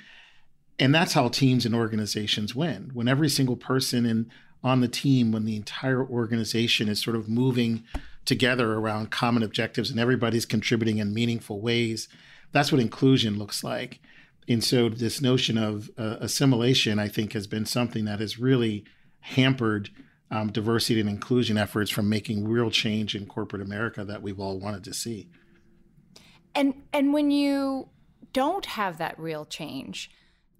[0.79, 2.91] and that's how teams and organizations win.
[2.93, 4.29] When every single person in
[4.63, 7.83] on the team, when the entire organization is sort of moving
[8.25, 12.07] together around common objectives and everybody's contributing in meaningful ways,
[12.51, 13.99] that's what inclusion looks like.
[14.47, 18.83] And so, this notion of uh, assimilation, I think, has been something that has really
[19.21, 19.89] hampered
[20.31, 24.59] um, diversity and inclusion efforts from making real change in corporate America that we've all
[24.59, 25.29] wanted to see.
[26.55, 27.89] And and when you
[28.33, 30.09] don't have that real change,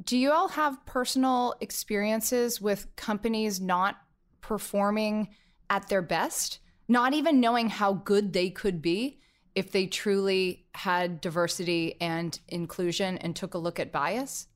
[0.05, 3.97] do you all have personal experiences with companies not
[4.41, 5.29] performing
[5.69, 9.19] at their best, not even knowing how good they could be
[9.55, 14.47] if they truly had diversity and inclusion and took a look at bias?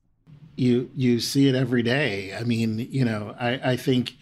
[0.56, 2.34] You you see it every day.
[2.34, 4.16] I mean, you know, I, I think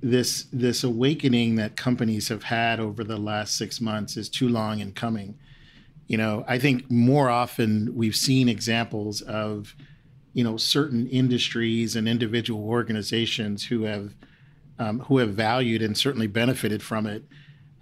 [0.00, 4.78] this this awakening that companies have had over the last six months is too long
[4.78, 5.36] in coming.
[6.06, 9.76] You know, I think more often we've seen examples of,
[10.32, 14.14] you know, certain industries and individual organizations who have
[14.78, 17.24] um, who have valued and certainly benefited from it.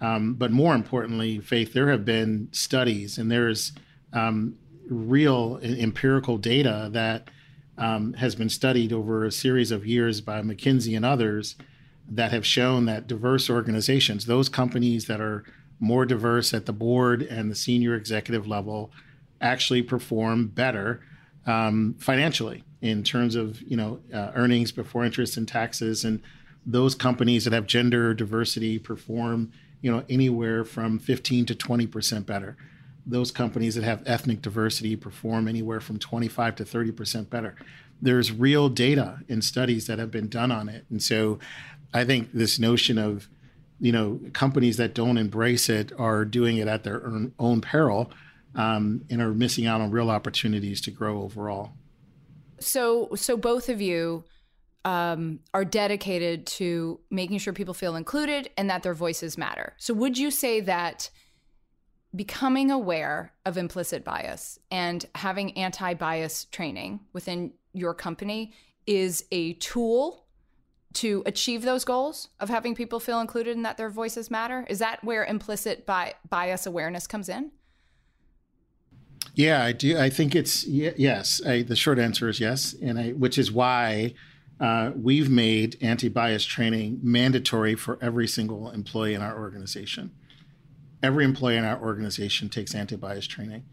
[0.01, 3.71] Um, but more importantly, Faith, there have been studies and there's
[4.11, 4.57] um,
[4.89, 7.29] real empirical data that
[7.77, 11.55] um, has been studied over a series of years by McKinsey and others
[12.09, 15.45] that have shown that diverse organizations, those companies that are
[15.79, 18.91] more diverse at the board and the senior executive level,
[19.39, 21.01] actually perform better
[21.49, 26.05] um, financially in terms of you know uh, earnings before interest and taxes.
[26.05, 26.21] And
[26.65, 32.25] those companies that have gender diversity perform you know anywhere from 15 to 20 percent
[32.25, 32.55] better.
[33.05, 37.55] Those companies that have ethnic diversity perform anywhere from 25 to 30 percent better.
[38.01, 41.39] There's real data and studies that have been done on it, and so
[41.93, 43.27] I think this notion of,
[43.79, 48.11] you know, companies that don't embrace it are doing it at their own, own peril
[48.55, 51.71] um, and are missing out on real opportunities to grow overall.
[52.59, 54.23] So, so both of you
[54.85, 59.73] um, are dedicated to making sure people feel included and that their voices matter.
[59.77, 61.09] So, would you say that
[62.15, 68.53] becoming aware of implicit bias and having anti-bias training within your company
[68.87, 70.25] is a tool
[70.91, 74.65] to achieve those goals of having people feel included and that their voices matter?
[74.69, 77.51] Is that where implicit bi- bias awareness comes in?
[79.35, 79.97] Yeah, I do.
[79.97, 81.41] I think it's yes.
[81.45, 84.13] I, the short answer is yes, and I, which is why
[84.59, 90.11] uh, we've made anti-bias training mandatory for every single employee in our organization.
[91.01, 93.63] Every employee in our organization takes anti-bias training,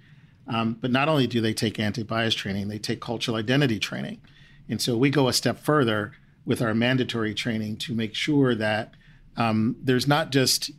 [0.46, 4.20] um, but not only do they take anti-bias training, they take cultural identity training,
[4.68, 6.12] and so we go a step further
[6.44, 8.94] with our mandatory training to make sure that
[9.36, 10.70] um, there's not just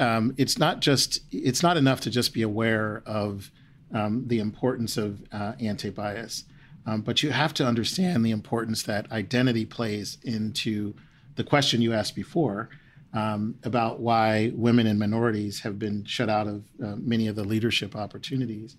[0.00, 3.52] um, it's not just it's not enough to just be aware of
[3.94, 6.44] um, the importance of uh, anti-bias,
[6.86, 10.94] um, but you have to understand the importance that identity plays into
[11.36, 12.68] the question you asked before
[13.14, 17.44] um, about why women and minorities have been shut out of uh, many of the
[17.44, 18.76] leadership opportunities.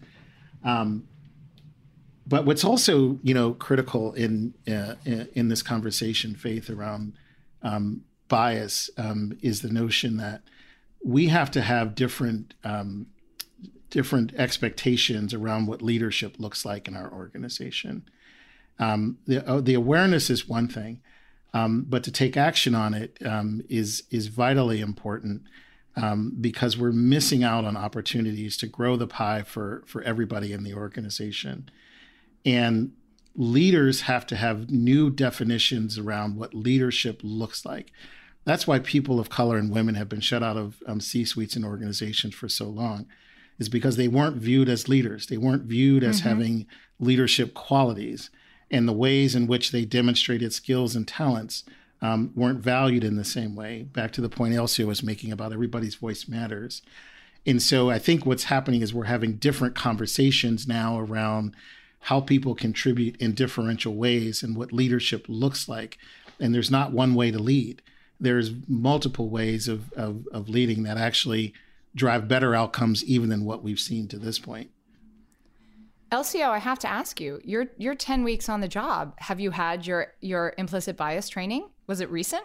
[0.63, 1.07] Um,
[2.27, 7.13] but what's also you know critical in uh, in this conversation, faith around
[7.61, 10.41] um, bias, um, is the notion that
[11.03, 13.07] we have to have different um,
[13.89, 18.03] different expectations around what leadership looks like in our organization.
[18.79, 21.01] Um, the uh, the awareness is one thing,
[21.53, 25.43] um, but to take action on it um, is is vitally important
[25.95, 30.63] um, because we're missing out on opportunities to grow the pie for for everybody in
[30.63, 31.69] the organization,
[32.45, 32.91] and
[33.35, 37.91] leaders have to have new definitions around what leadership looks like.
[38.45, 41.55] That's why people of color and women have been shut out of um, C suites
[41.55, 43.07] and organizations for so long,
[43.59, 45.27] is because they weren't viewed as leaders.
[45.27, 46.29] They weren't viewed as mm-hmm.
[46.29, 46.67] having
[46.99, 48.29] leadership qualities.
[48.71, 51.63] And the ways in which they demonstrated skills and talents
[52.01, 53.83] um, weren't valued in the same way.
[53.83, 56.81] Back to the point Elcio was making about everybody's voice matters.
[57.45, 61.55] And so I think what's happening is we're having different conversations now around
[62.01, 65.97] how people contribute in differential ways and what leadership looks like.
[66.39, 67.81] And there's not one way to lead
[68.19, 71.53] there's multiple ways of, of, of leading that actually
[71.95, 74.69] drive better outcomes even than what we've seen to this point.
[76.11, 79.15] Elcio, I have to ask you, you're you're 10 weeks on the job.
[79.17, 81.69] Have you had your your implicit bias training?
[81.87, 82.43] Was it recent?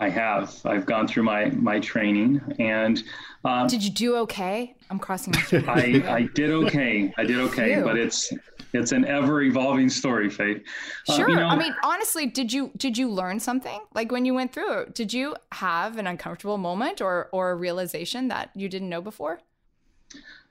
[0.00, 0.54] I have.
[0.64, 3.02] I've gone through my my training and
[3.44, 4.74] um, Did you do okay?
[4.90, 5.68] I'm crossing my fingers.
[5.68, 7.12] I, I did okay.
[7.16, 8.32] I did okay, but it's
[8.74, 10.62] it's an ever evolving story, Faith.
[11.06, 11.24] Sure.
[11.24, 14.34] Uh, you know, I mean, honestly, did you did you learn something like when you
[14.34, 14.94] went through it?
[14.94, 19.40] Did you have an uncomfortable moment or or a realization that you didn't know before?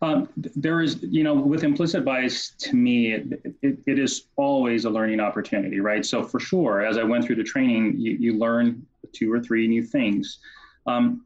[0.01, 4.83] Um, there is, you know, with implicit bias, to me, it, it, it is always
[4.83, 6.05] a learning opportunity, right?
[6.05, 9.65] So for sure, as I went through the training, you, you learn two or three
[9.65, 10.39] new things.
[10.87, 11.25] Um,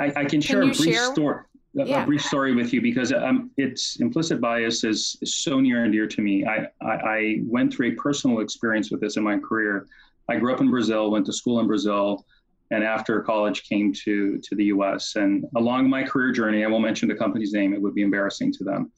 [0.00, 1.12] I, I, can, can share a brief share?
[1.12, 1.44] story
[1.74, 2.02] yeah.
[2.02, 5.92] a brief story with you because um, it's implicit bias is, is so near and
[5.92, 6.44] dear to me.
[6.44, 9.86] I, I, I, went through a personal experience with this in my career.
[10.28, 12.24] I grew up in Brazil, went to school in Brazil,
[12.70, 15.16] and after college came to to the U.S.
[15.16, 18.52] And along my career journey, I won't mention the company's name; it would be embarrassing
[18.54, 18.92] to them.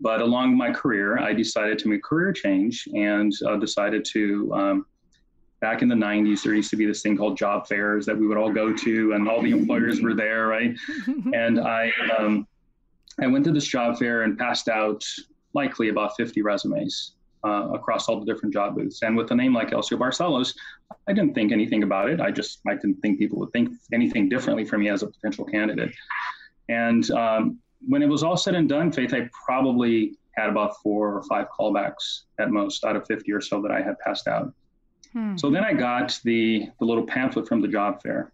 [0.00, 4.86] But along my career, I decided to make career change and uh, decided to um,
[5.60, 8.26] back in the 90s there used to be this thing called job fairs that we
[8.26, 10.76] would all go to and all the employers were there right?
[11.34, 12.46] And i um,
[13.20, 15.04] i went to this job fair and passed out
[15.54, 19.02] likely about 50 resumes uh, across all the different job booths.
[19.02, 20.54] And with a name like elcio barcelos
[21.08, 22.20] i didn't think anything about it.
[22.20, 25.44] I just i didn't think people would think anything differently from me as a potential
[25.44, 25.92] candidate.
[26.68, 31.16] And um, when it was all said and done faith i probably had about four
[31.16, 34.52] or five callbacks at most out of 50 or so that i had passed out
[35.12, 35.36] Hmm.
[35.36, 38.32] So then I got the, the little pamphlet from the job fair.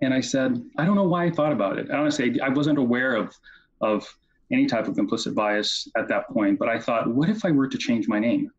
[0.00, 1.90] And I said, I don't know why I thought about it.
[1.90, 3.34] I honestly, I wasn't aware of,
[3.80, 4.06] of
[4.52, 7.68] any type of implicit bias at that point, but I thought, what if I were
[7.68, 8.50] to change my name?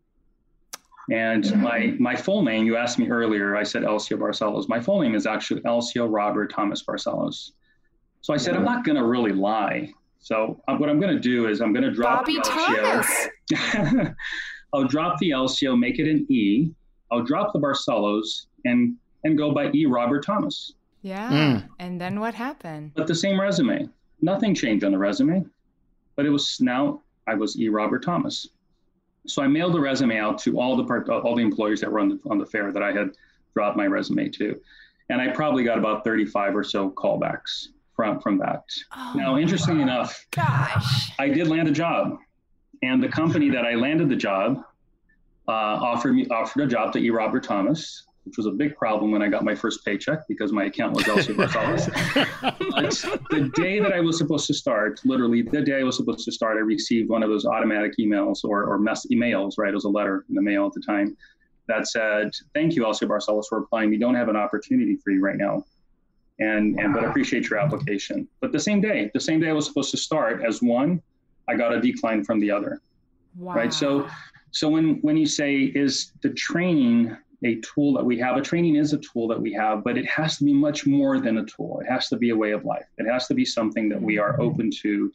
[1.12, 1.62] And mm-hmm.
[1.62, 4.70] my my full name, you asked me earlier, I said Elcio Barcelos.
[4.70, 7.52] My full name is actually Elcio Robert Thomas Barcelos.
[8.22, 9.92] So I said, I'm not going to really lie.
[10.20, 13.28] So uh, what I'm going to do is I'm going to drop Bobby Thomas.
[14.74, 16.72] I'll drop the Elcio, make it an E,
[17.12, 19.86] I'll drop the Barcelos and and go by E.
[19.86, 20.74] Robert Thomas.
[21.02, 21.30] Yeah.
[21.30, 21.70] Mm.
[21.80, 22.92] And then what happened?
[22.96, 23.90] But the same resume.
[24.22, 25.46] Nothing changed on the resume,
[26.16, 27.70] but it was now I was E.
[27.70, 28.48] Robert Thomas.
[29.28, 32.00] So I mailed the resume out to all the part, all the employers that were
[32.00, 33.12] on the, on the fair that I had
[33.54, 34.60] dropped my resume to,
[35.10, 38.64] and I probably got about 35 or so callbacks from from that.
[38.96, 42.18] Oh, now, interestingly enough, gosh, I did land a job,
[42.82, 44.64] and the company that I landed the job
[45.50, 47.10] Uh, offered me offered a job to E.
[47.10, 50.66] Robert Thomas, which was a big problem when I got my first paycheck because my
[50.66, 51.90] account was Elcio Barcelos.
[53.20, 56.24] but the day that I was supposed to start, literally the day I was supposed
[56.26, 59.72] to start, I received one of those automatic emails or, or mess emails, right?
[59.72, 61.18] It was a letter in the mail at the time
[61.68, 63.90] that said, "Thank you, Elcio Barcelos, for applying.
[63.90, 65.66] We don't have an opportunity for you right now."
[66.38, 68.28] And, and but appreciate your application.
[68.40, 71.02] But the same day, the same day I was supposed to start, as one,
[71.48, 72.82] I got a decline from the other.
[73.36, 73.56] Wow.
[73.56, 73.74] Right.
[73.74, 74.08] So,
[74.52, 78.76] so when when you say is the training a tool that we have, a training
[78.76, 81.46] is a tool that we have, but it has to be much more than a
[81.46, 81.80] tool.
[81.82, 82.86] It has to be a way of life.
[82.98, 85.12] It has to be something that we are open to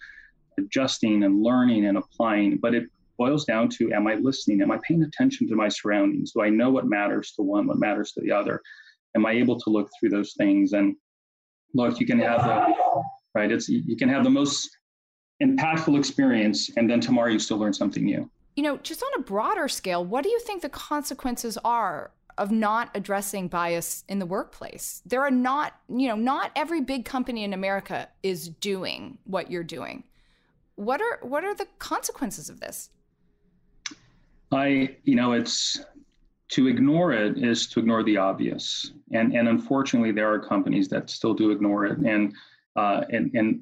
[0.59, 2.57] adjusting and learning and applying.
[2.57, 2.85] But it
[3.19, 4.63] boils down to am I listening?
[4.63, 6.33] Am I paying attention to my surroundings?
[6.33, 8.61] Do I know what matters to one, what matters to the other?
[9.15, 10.73] Am I able to look through those things?
[10.73, 10.97] And
[11.75, 12.75] look, you can have the
[13.35, 14.71] right, it's you can have the most
[15.43, 18.31] impactful experience and then tomorrow you still learn something new.
[18.57, 22.51] You know, just on a broader scale, what do you think the consequences are of
[22.51, 25.03] not addressing bias in the workplace?
[25.07, 29.65] There are not, you know, not every big company in America is doing what you're
[29.65, 30.05] doing.
[30.77, 32.91] What are what are the consequences of this?
[34.51, 35.85] I, you know, it's
[36.49, 41.11] to ignore it is to ignore the obvious, and and unfortunately, there are companies that
[41.11, 41.99] still do ignore it.
[41.99, 42.35] And
[42.77, 43.61] uh, and and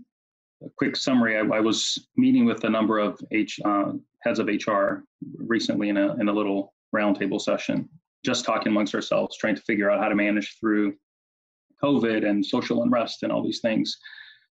[0.64, 3.92] a quick summary: I, I was meeting with a number of H uh,
[4.22, 5.04] heads of HR
[5.36, 7.88] recently in a in a little roundtable session,
[8.24, 10.94] just talking amongst ourselves, trying to figure out how to manage through
[11.82, 13.98] COVID and social unrest and all these things.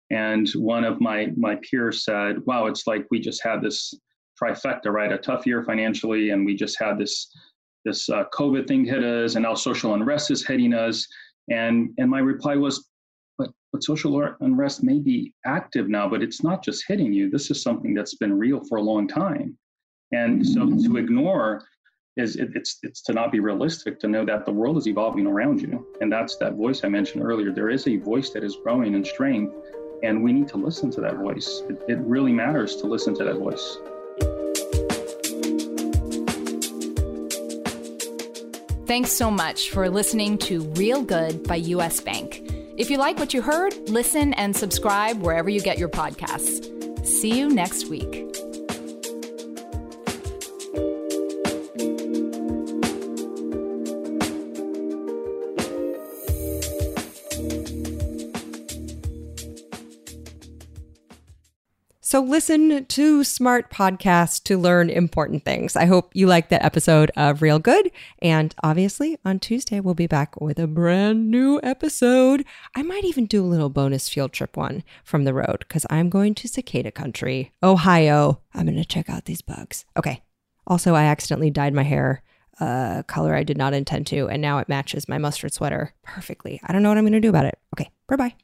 [0.10, 3.94] And one of my my peers said, "Wow, it's like we just had this
[4.42, 5.12] trifecta, right?
[5.12, 7.32] A tough year financially, and we just had this
[7.86, 11.08] this uh, COVID thing hit us, and now social unrest is hitting us.
[11.50, 12.90] And and my reply was,
[13.72, 17.30] but but social unrest may be active now, but it's not just hitting you.
[17.30, 19.58] This is something that's been real for a long time,
[20.12, 20.98] and so to mm-hmm.
[20.98, 21.64] ignore
[22.18, 25.26] is it, it's it's to not be realistic to know that the world is evolving
[25.26, 27.52] around you, and that's that voice I mentioned earlier.
[27.52, 29.54] There is a voice that is growing in strength,
[30.04, 31.64] and we need to listen to that voice.
[31.70, 33.78] It, it really matters to listen to that voice.
[38.86, 42.61] Thanks so much for listening to Real Good by US Bank.
[42.78, 47.06] If you like what you heard, listen and subscribe wherever you get your podcasts.
[47.06, 48.32] See you next week.
[62.12, 65.78] So listen to smart podcasts to learn important things.
[65.78, 67.90] I hope you liked that episode of Real Good.
[68.22, 72.44] And obviously, on Tuesday, we'll be back with a brand new episode.
[72.76, 76.10] I might even do a little bonus field trip one from the road because I'm
[76.10, 78.42] going to cicada country, Ohio.
[78.54, 79.86] I'm going to check out these bugs.
[79.96, 80.22] Okay.
[80.68, 82.24] Also, I accidentally dyed my hair
[82.60, 86.60] a color I did not intend to, and now it matches my mustard sweater perfectly.
[86.66, 87.58] I don't know what I'm going to do about it.
[87.74, 87.90] Okay.
[88.10, 88.36] Bye bye.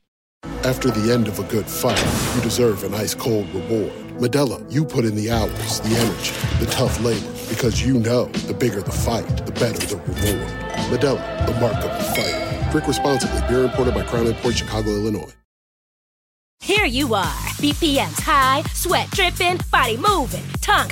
[0.67, 2.03] After the end of a good fight,
[2.35, 3.93] you deserve an ice cold reward.
[4.19, 8.53] Modelo, you put in the hours, the energy, the tough labor, because you know the
[8.53, 10.51] bigger the fight, the better the reward.
[10.91, 12.71] Modelo, the mark of the fighter.
[12.71, 13.39] Drink responsibly.
[13.47, 15.31] Beer imported by Crown Port Chicago, Illinois.
[16.59, 20.91] Here you are, BPM's high, sweat dripping, body moving, tongue